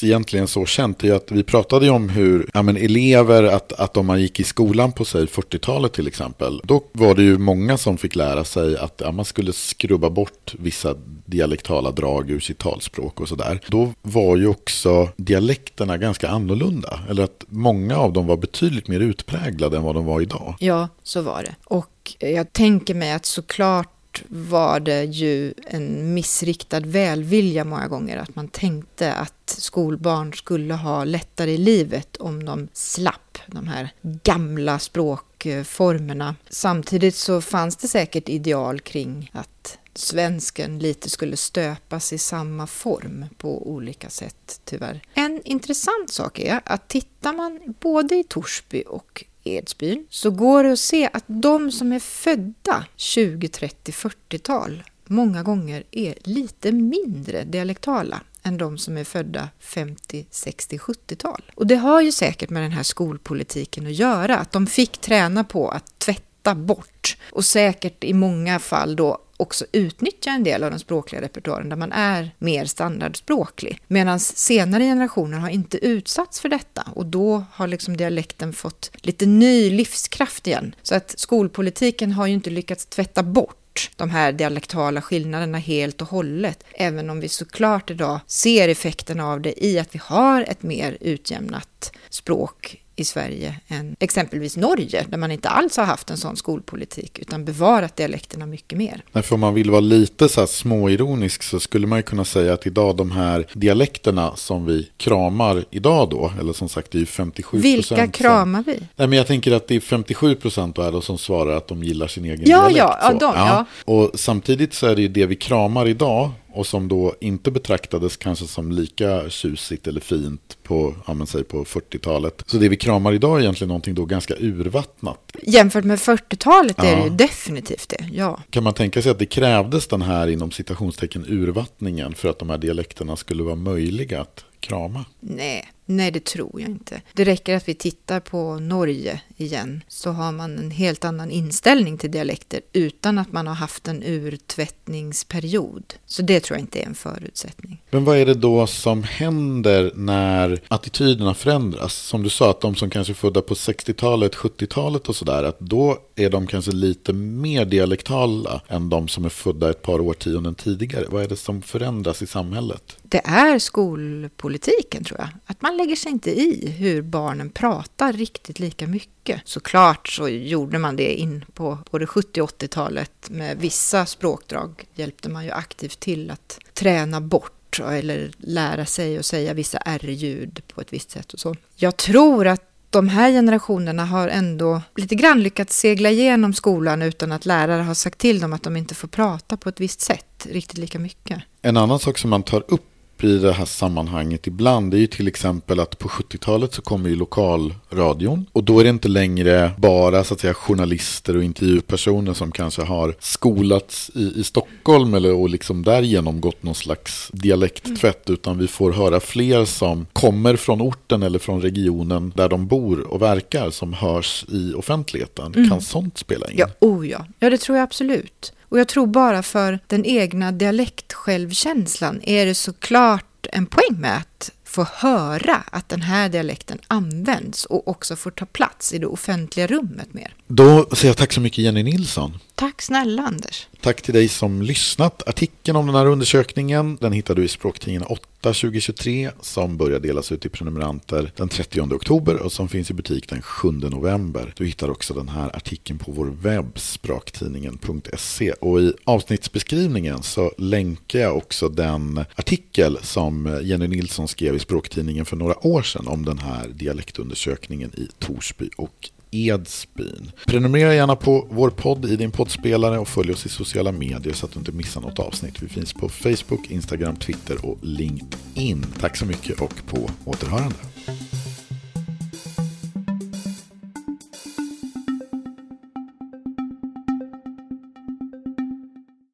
egentligen 0.04 0.48
så 0.48 0.65
känt 0.65 1.04
är 1.04 1.13
att 1.13 1.32
vi 1.32 1.43
pratade 1.43 1.86
ju 1.86 1.91
om 1.91 2.10
hur 2.10 2.50
ja, 2.54 2.62
men 2.62 2.78
elever, 2.78 3.43
att, 3.43 3.74
att 3.74 3.98
om 3.98 4.06
man 4.06 4.22
gick 4.22 4.39
i 4.39 4.43
skolan 4.43 4.91
på 4.91 5.06
sig 5.06 5.26
40-talet 5.26 5.93
till 5.93 6.08
exempel, 6.08 6.62
då 6.63 6.84
var 6.91 7.15
det 7.15 7.24
ju 7.24 7.38
många 7.38 7.78
som 7.78 7.98
fick 7.98 8.15
lära 8.15 8.43
sig 8.43 8.78
att 8.78 9.02
ja, 9.04 9.12
man 9.12 9.26
skulle 9.26 9.54
skrubba 9.54 10.10
bort 10.10 10.56
vissa 10.60 10.96
dialektala 11.26 11.91
drag 11.91 12.32
ur 12.32 12.39
sitt 12.39 12.58
talspråk 12.58 13.22
och 13.22 13.28
sådär. 13.28 13.60
Då 13.67 13.93
var 14.02 14.38
ju 14.38 14.48
också 14.48 15.10
dialekterna 15.15 15.98
ganska 15.98 16.30
annorlunda, 16.30 17.00
eller 17.10 17.24
att 17.24 17.46
många 17.48 17.98
av 17.98 18.13
dem 18.13 18.28
var 18.28 18.38
betydligt 18.38 18.88
mer 18.88 19.00
utpräglade 19.00 19.78
än 19.78 19.84
vad 19.84 19.96
de 19.96 20.06
var 20.06 20.22
idag. 20.22 20.56
Ja, 20.60 20.88
så 21.04 21.22
var 21.22 21.43
det. 21.43 21.56
Och 21.65 21.93
jag 22.20 22.54
tänker 22.54 22.94
mig 22.94 23.12
att 23.12 23.26
såklart 23.26 24.24
var 24.28 24.80
det 24.80 25.04
ju 25.04 25.54
en 25.68 26.13
missriktad 26.13 26.80
välvilja 26.80 27.63
många 27.63 27.88
gånger. 27.88 28.18
Att 28.18 28.36
man 28.36 28.48
tänkte 28.48 29.13
att 29.13 29.56
skolbarn 29.58 30.34
skulle 30.34 30.74
ha 30.74 31.04
lättare 31.04 31.52
i 31.52 31.58
livet 31.58 32.18
om 32.18 32.46
de 32.46 32.68
slapp 32.74 33.39
de 33.48 33.68
här 33.68 33.89
gamla 34.02 34.80
språkformerna. 34.80 36.36
Samtidigt 36.50 37.16
så 37.16 37.42
fanns 37.42 37.76
det 37.76 37.88
säkert 37.88 38.30
ideal 38.30 38.80
kring 38.80 39.32
att 39.34 39.78
svensken 39.96 40.80
lite 40.80 41.10
skulle 41.10 41.38
stöpas 41.38 42.13
i 42.13 42.18
samma 42.18 42.68
form 42.68 43.26
på 43.38 43.72
olika 43.72 44.10
sätt, 44.10 44.62
tyvärr. 44.66 45.02
En 45.13 45.42
intressant 45.46 46.10
sak 46.10 46.39
är 46.39 46.62
att 46.66 46.88
tittar 46.88 47.34
man 47.34 47.76
både 47.80 48.16
i 48.16 48.24
Torsby 48.24 48.84
och 48.88 49.26
Edsbyn 49.44 50.08
så 50.10 50.32
går 50.32 50.64
det 50.64 50.72
att 50.72 50.80
se 50.80 51.10
att 51.14 51.24
de 51.28 51.72
som 51.72 51.94
är 51.94 52.00
födda 52.00 52.86
20, 52.96 53.48
30, 53.48 53.92
40-tal 53.92 54.84
många 55.06 55.44
gånger 55.44 55.84
är 55.92 56.16
lite 56.24 56.72
mindre 56.72 57.44
dialektala 57.44 58.22
än 58.44 58.58
de 58.58 58.78
som 58.78 58.98
är 58.98 59.04
födda 59.04 59.50
50, 59.60 60.26
60, 60.30 60.78
70-tal. 60.78 61.42
Och 61.56 61.68
det 61.68 61.76
har 61.76 62.02
ju 62.02 62.12
säkert 62.12 62.50
med 62.50 62.64
den 62.64 62.72
här 62.72 62.84
skolpolitiken 62.84 63.88
att 63.88 63.94
göra, 63.94 64.38
att 64.38 64.52
de 64.52 64.68
fick 64.68 64.98
träna 64.98 65.44
på 65.44 65.70
att 65.70 66.00
tvätta 66.00 66.56
bort 66.56 67.18
och 67.32 67.46
säkert 67.46 68.04
i 68.04 68.14
många 68.14 68.60
fall 68.60 68.96
då 68.96 69.18
också 69.38 69.65
utnyttja 69.72 70.30
en 70.30 70.43
del 70.43 70.63
av 70.63 70.69
den 70.69 70.80
språkliga 70.80 71.22
repertoaren 71.22 71.69
där 71.69 71.76
man 71.76 71.91
är 71.91 72.32
mer 72.39 72.65
standardspråklig. 72.65 73.82
Medan 73.88 74.19
senare 74.19 74.84
generationer 74.84 75.38
har 75.38 75.50
inte 75.50 75.86
utsatts 75.86 76.39
för 76.39 76.50
detta 76.50 76.88
och 76.96 77.06
då 77.06 77.46
har 77.52 77.67
liksom 77.67 77.98
dialekten 77.98 78.54
fått 78.54 78.91
lite 78.96 79.26
ny 79.26 79.69
livskraft 79.69 80.48
igen. 80.48 80.76
Så 80.82 80.96
att 80.96 81.19
skolpolitiken 81.19 82.12
har 82.12 82.28
ju 82.28 82.34
inte 82.34 82.50
lyckats 82.50 82.86
tvätta 82.86 83.24
bort 83.24 83.91
de 83.96 84.10
här 84.10 84.32
dialektala 84.32 85.02
skillnaderna 85.02 85.58
helt 85.58 86.02
och 86.02 86.08
hållet. 86.08 86.63
Även 86.74 87.10
om 87.10 87.19
vi 87.19 87.30
såklart 87.30 87.91
idag 87.91 88.19
ser 88.28 88.69
effekterna 88.69 89.28
av 89.28 89.41
det 89.41 89.65
i 89.65 89.80
att 89.80 89.96
vi 89.96 90.00
har 90.04 90.41
ett 90.41 90.63
mer 90.63 90.98
utjämnat 91.02 91.91
språk 92.10 92.83
i 92.96 93.06
Sverige 93.06 93.56
än 93.68 93.96
exempelvis 94.00 94.58
Norge, 94.58 95.06
där 95.10 95.18
man 95.18 95.32
inte 95.32 95.50
alls 95.50 95.78
har 95.78 95.84
haft 95.84 96.10
en 96.10 96.18
sån 96.18 96.36
skolpolitik, 96.36 97.20
utan 97.20 97.46
bevarat 97.46 97.96
dialekterna 97.96 98.46
mycket 98.46 98.78
mer. 98.78 99.02
Nej, 99.12 99.24
för 99.24 99.36
om 99.36 99.40
man 99.42 99.54
vill 99.54 99.72
vara 99.72 99.82
lite 99.82 100.30
så 100.30 100.40
här 100.40 100.48
småironisk 100.48 101.44
så 101.44 101.60
skulle 101.60 101.88
man 101.88 102.00
ju 102.00 102.04
kunna 102.04 102.26
säga 102.26 102.54
att 102.54 102.68
idag 102.68 102.96
de 102.96 103.12
här 103.12 103.48
dialekterna 103.54 104.36
som 104.36 104.66
vi 104.66 104.90
kramar 104.98 105.66
idag 105.72 106.10
då, 106.10 106.32
eller 106.40 106.54
som 106.54 106.70
sagt 106.70 106.92
det 106.92 106.98
är 106.98 107.00
ju 107.00 107.06
57 107.06 107.62
procent. 107.62 108.02
Vilka 108.02 108.08
kramar 108.08 108.64
vi? 108.64 108.80
Nej, 108.96 109.08
men 109.08 109.18
jag 109.18 109.28
tänker 109.28 109.52
att 109.52 109.68
det 109.68 109.76
är 109.76 109.80
57 109.80 110.36
procent 110.36 110.78
som 111.02 111.18
svarar 111.18 111.58
att 111.58 111.68
de 111.68 111.84
gillar 111.84 112.08
sin 112.08 112.26
egen 112.26 112.40
ja, 112.46 112.58
dialekt. 112.58 112.78
Ja, 112.78 112.98
ja, 113.02 113.14
de, 113.14 113.36
ja. 113.36 113.66
Och 113.86 114.12
samtidigt 114.14 114.74
så 114.74 114.88
är 114.88 114.96
det 114.96 115.02
ju 115.02 115.08
det 115.08 115.26
vi 115.26 115.36
kramar 115.36 115.88
idag 115.88 116.32
och 116.54 116.68
som 116.68 116.88
då 116.88 117.16
inte 117.20 117.52
betraktades 117.52 118.18
kanske 118.18 118.48
som 118.48 118.72
lika 118.72 119.30
tjusigt 119.30 119.88
eller 119.88 120.02
fint 120.02 120.58
på, 120.63 120.96
ja, 121.08 121.26
säg 121.26 121.44
på 121.44 121.63
40-talet. 121.63 122.44
Så 122.46 122.58
det 122.58 122.70
vi 122.70 122.78
kramar 122.78 123.13
idag 123.13 123.38
är 123.38 123.42
egentligen 123.42 123.68
någonting 123.68 123.96
då 123.96 124.06
ganska 124.06 124.36
urvattnat. 124.39 125.36
Jämfört 125.44 125.84
med 125.84 126.00
40-talet 126.00 126.76
ja. 126.78 126.84
är 126.84 126.96
det 126.96 127.04
ju 127.04 127.10
definitivt 127.10 127.89
det, 127.89 128.10
ja. 128.13 128.39
Kan 128.50 128.63
man 128.63 128.74
tänka 128.74 129.02
sig 129.02 129.12
att 129.12 129.20
det 129.20 129.26
krävdes 129.26 129.88
den 129.88 130.02
här 130.02 130.28
inom 130.28 130.52
citationstecken 130.52 131.26
urvattningen 131.28 132.13
för 132.13 132.30
att 132.30 132.39
de 132.39 132.50
här 132.50 132.58
dialekterna 132.58 133.16
skulle 133.16 133.44
vara 133.44 133.56
möjliga 133.56 134.22
att 134.22 134.46
krama? 134.60 135.06
Nej, 135.20 135.68
Nej, 135.86 136.12
det 136.12 136.26
tror 136.26 136.62
jag 136.62 136.69
inte. 136.69 137.02
Det 137.13 137.24
räcker 137.24 137.56
att 137.56 137.67
vi 137.67 137.74
tittar 137.74 138.19
på 138.19 138.60
Norge 138.60 139.22
igen 139.38 139.84
så 139.88 140.12
har 140.12 140.32
man 140.32 140.58
en 140.58 140.72
helt 140.72 141.06
annan 141.06 141.32
inställning 141.32 141.98
till 141.98 142.12
dialekter 142.12 142.62
utan 142.74 143.17
att 143.17 143.32
man 143.32 143.48
har 143.48 143.54
haft 143.54 143.88
en 143.88 144.04
urtvättningsperiod. 144.04 145.93
Så 146.06 146.22
det 146.22 146.39
tror 146.39 146.58
jag 146.58 146.63
inte 146.63 146.82
är 146.82 146.86
en 146.86 146.96
förutsättning. 146.96 147.82
Men 147.89 148.06
vad 148.06 148.17
är 148.17 148.26
det 148.26 148.34
då 148.34 148.67
som 148.67 149.04
händer 149.04 149.91
när 149.96 150.62
attityderna 150.67 151.34
förändras? 151.34 151.93
Som 151.93 152.24
du 152.24 152.30
sa, 152.30 152.50
att 152.50 152.62
de 152.62 152.76
som 152.76 152.89
kanske 152.89 153.13
är 153.13 153.15
födda 153.15 153.41
på 153.41 153.54
60-talet, 153.54 154.36
70-talet 154.36 155.10
och 155.10 155.15
sådär, 155.15 155.43
att 155.43 155.60
då 155.60 155.98
är 156.15 156.30
de 156.30 156.48
kanske 156.48 156.72
lite 156.72 157.13
mer 157.13 157.65
dialektala 157.65 158.62
än 158.67 158.89
de 158.89 159.08
som 159.08 159.26
är 159.26 159.30
födda 159.30 159.69
ett 159.69 159.82
par 159.82 160.02
årtionden 160.02 160.56
tidigare. 160.56 161.06
Vad 161.10 161.24
är 161.24 161.28
det 161.28 161.36
som 161.36 161.62
förändras 161.62 162.22
i 162.22 162.28
samhället? 162.28 162.98
Det 163.04 163.22
är 163.26 163.60
skolpolitiken 163.60 165.04
tror 165.04 165.19
jag. 165.19 165.30
Att 165.46 165.62
man 165.62 165.73
lägger 165.78 165.96
sig 165.96 166.12
inte 166.12 166.32
i 166.32 166.70
hur 166.70 167.02
barnen 167.02 167.50
pratar 167.50 168.14
riktigt 168.14 168.60
lika 168.60 168.88
mycket. 168.88 169.42
Såklart 169.46 170.08
så 170.08 170.30
gjorde 170.30 170.80
man 170.80 170.96
det 170.96 171.14
in 171.14 171.46
på 171.54 171.78
både 171.92 172.08
70 172.08 172.42
och 172.42 172.50
80-talet 172.50 173.30
med 173.30 173.58
vissa 173.58 174.06
språkdrag 174.06 174.86
hjälpte 174.96 175.30
man 175.30 175.46
ju 175.46 175.52
aktivt 175.52 176.00
till 176.00 176.32
att 176.32 176.60
träna 176.74 177.22
bort 177.22 177.80
eller 177.80 178.32
lära 178.38 178.86
sig 178.86 179.18
att 179.18 179.26
säga 179.26 179.54
vissa 179.54 179.78
R-ljud 179.78 180.62
på 180.74 180.82
ett 180.82 180.94
visst 180.94 181.12
sätt 181.12 181.34
och 181.34 181.40
så. 181.40 181.56
Jag 181.76 181.98
tror 181.98 182.48
att 182.48 182.70
de 182.90 183.08
här 183.08 183.32
generationerna 183.32 184.06
har 184.06 184.28
ändå 184.28 184.82
lite 184.96 185.16
grann 185.16 185.44
lyckats 185.44 185.78
segla 185.78 186.10
igenom 186.10 186.54
skolan 186.54 187.02
utan 187.02 187.32
att 187.32 187.46
lärare 187.46 187.82
har 187.82 187.94
sagt 187.94 188.20
till 188.20 188.40
dem 188.40 188.54
att 188.54 188.64
de 188.64 188.78
inte 188.78 188.96
får 188.96 189.08
prata 189.08 189.58
på 189.58 189.70
ett 189.70 189.80
visst 189.80 190.02
sätt 190.02 190.48
riktigt 190.50 190.78
lika 190.78 191.00
mycket. 191.00 191.44
En 191.62 191.78
annan 191.78 192.00
sak 192.00 192.18
som 192.18 192.30
man 192.30 192.44
tar 192.44 192.64
upp 192.68 192.93
upp 193.24 193.30
i 193.30 193.38
det 193.38 193.54
här 193.54 193.66
sammanhanget 193.66 194.48
ibland 194.48 194.92
det 194.92 194.98
är 194.98 195.00
ju 195.00 195.08
till 195.08 195.28
exempel 195.28 195.80
att 195.80 196.00
på 196.00 196.08
70-talet 196.08 196.74
så 196.74 196.82
kommer 196.82 197.10
ju 197.10 197.16
lokalradion 197.16 198.46
och 198.52 198.64
då 198.64 198.80
är 198.80 198.84
det 198.84 198.90
inte 198.90 199.08
längre 199.08 199.72
bara 199.78 200.24
så 200.24 200.34
att 200.34 200.40
säga 200.40 200.54
journalister 200.54 201.38
och 201.38 201.44
intervjupersoner 201.44 202.34
som 202.34 202.52
kanske 202.52 202.82
har 202.82 203.16
skolats 203.20 204.12
i, 204.16 204.40
i 204.40 204.44
Stockholm 204.44 205.14
eller 205.14 205.34
och 205.34 205.50
liksom 205.50 205.84
där 205.84 206.02
genomgått 206.02 206.64
någon 206.64 206.76
slags 206.76 207.30
dialekttvätt 207.34 208.30
mm. 208.30 208.34
utan 208.34 208.58
vi 208.58 208.68
får 208.68 208.92
höra 208.92 209.20
fler 209.20 209.66
som 209.66 210.06
kommer 210.14 210.56
från 210.56 210.82
orten 210.82 211.24
eller 211.24 211.40
från 211.40 211.62
regionen 211.62 212.34
där 212.36 212.50
de 212.50 212.68
bor 212.68 213.00
och 213.00 213.22
verkar 213.22 213.70
som 213.70 213.94
hörs 213.94 214.46
i 214.50 214.74
offentligheten. 214.74 215.54
Mm. 215.56 215.70
Kan 215.70 215.82
sånt 215.82 216.18
spela 216.18 216.50
in? 216.50 216.56
Ja, 216.58 216.68
oh 216.80 217.08
ja. 217.08 217.26
ja, 217.40 217.50
det 217.50 217.58
tror 217.58 217.78
jag 217.78 217.84
absolut. 217.84 218.54
Och 218.74 218.80
jag 218.80 218.88
tror 218.88 219.08
bara 219.08 219.44
för 219.44 219.80
den 219.88 220.06
egna 220.06 220.52
dialektsjälvkänslan 220.52 222.22
är 222.24 222.46
det 222.46 222.56
såklart 222.56 223.48
en 223.52 223.66
poäng 223.66 224.00
med 224.00 224.18
att 224.18 224.52
få 224.66 224.88
höra 224.94 225.56
att 225.72 225.90
den 225.90 226.02
här 226.02 226.30
dialekten 226.30 226.80
används 226.88 227.66
och 227.66 227.88
också 227.88 228.16
får 228.16 228.32
ta 228.32 228.46
plats 228.46 228.94
i 228.94 228.98
det 228.98 229.06
offentliga 229.06 229.68
rummet 229.68 230.14
mer. 230.14 230.36
Då 230.48 230.90
säger 230.96 231.10
jag 231.10 231.18
tack 231.18 231.34
så 231.34 231.42
mycket 231.42 231.58
Jenny 231.58 231.84
Nilsson. 231.84 232.40
Tack 232.56 232.82
snälla 232.82 233.24
Anders. 233.24 233.68
Tack 233.82 234.02
till 234.02 234.14
dig 234.14 234.28
som 234.28 234.62
lyssnat. 234.62 235.28
Artikeln 235.28 235.78
om 235.78 235.86
den 235.86 235.96
här 235.96 236.06
undersökningen 236.06 236.98
den 237.02 237.12
hittar 237.12 237.36
du 237.36 237.44
i 237.44 237.48
språktidningen 237.48 238.04
8 238.04 238.28
2023 238.50 239.32
som 239.42 239.78
börjar 239.78 240.00
delas 240.00 240.32
ut 240.32 240.42
till 240.42 240.52
prenumeranter 240.52 241.32
den 241.36 241.50
30 241.50 241.82
oktober 241.82 242.36
och 242.36 242.52
som 242.52 242.70
finns 242.70 242.92
i 242.92 242.94
butik 242.94 243.30
den 243.30 243.42
7 243.42 243.72
november. 243.72 244.54
Du 244.58 244.66
hittar 244.66 244.90
också 244.90 245.14
den 245.14 245.30
här 245.30 245.56
artikeln 245.56 246.00
på 246.00 246.12
vår 246.12 246.26
webb 246.26 246.80
spraktidningen.se 246.80 248.52
och 248.52 248.82
i 248.82 248.94
avsnittsbeskrivningen 249.04 250.24
så 250.24 250.52
länkar 250.58 251.20
jag 251.20 251.38
också 251.38 251.70
den 251.70 252.26
artikel 252.36 252.98
som 253.02 253.60
Jenny 253.64 253.88
Nilsson 253.88 254.28
skrev 254.28 254.56
i 254.56 254.60
språktidningen 254.60 255.26
för 255.26 255.36
några 255.36 255.68
år 255.68 255.82
sedan 255.82 256.08
om 256.08 256.26
den 256.26 256.38
här 256.38 256.68
dialektundersökningen 256.68 257.92
i 257.94 258.08
Torsby 258.20 258.70
och 258.78 259.10
Edsbyn. 259.34 260.32
Prenumerera 260.46 260.96
gärna 260.96 261.15
på 261.15 261.48
vår 261.52 261.69
podd 261.69 262.06
i 262.06 262.15
din 262.15 262.32
poddspelare 262.32 263.00
och 263.00 263.08
följ 263.08 263.32
oss 263.32 263.46
i 263.46 263.50
sociala 263.50 263.91
medier 263.91 264.34
så 264.34 264.46
att 264.46 264.54
du 264.54 264.60
inte 264.60 264.72
missar 264.72 265.02
något 265.02 265.19
avsnitt. 265.19 265.63
Vi 265.63 265.67
finns 265.67 265.93
på 265.93 266.10
Facebook, 266.10 266.72
Instagram, 266.72 267.15
Twitter 267.15 267.65
och 267.65 267.78
LinkedIn. 267.82 268.86
Tack 269.00 269.17
så 269.17 269.26
mycket 269.26 269.62
och 269.62 269.74
på 269.86 270.10
återhörande. 270.26 270.76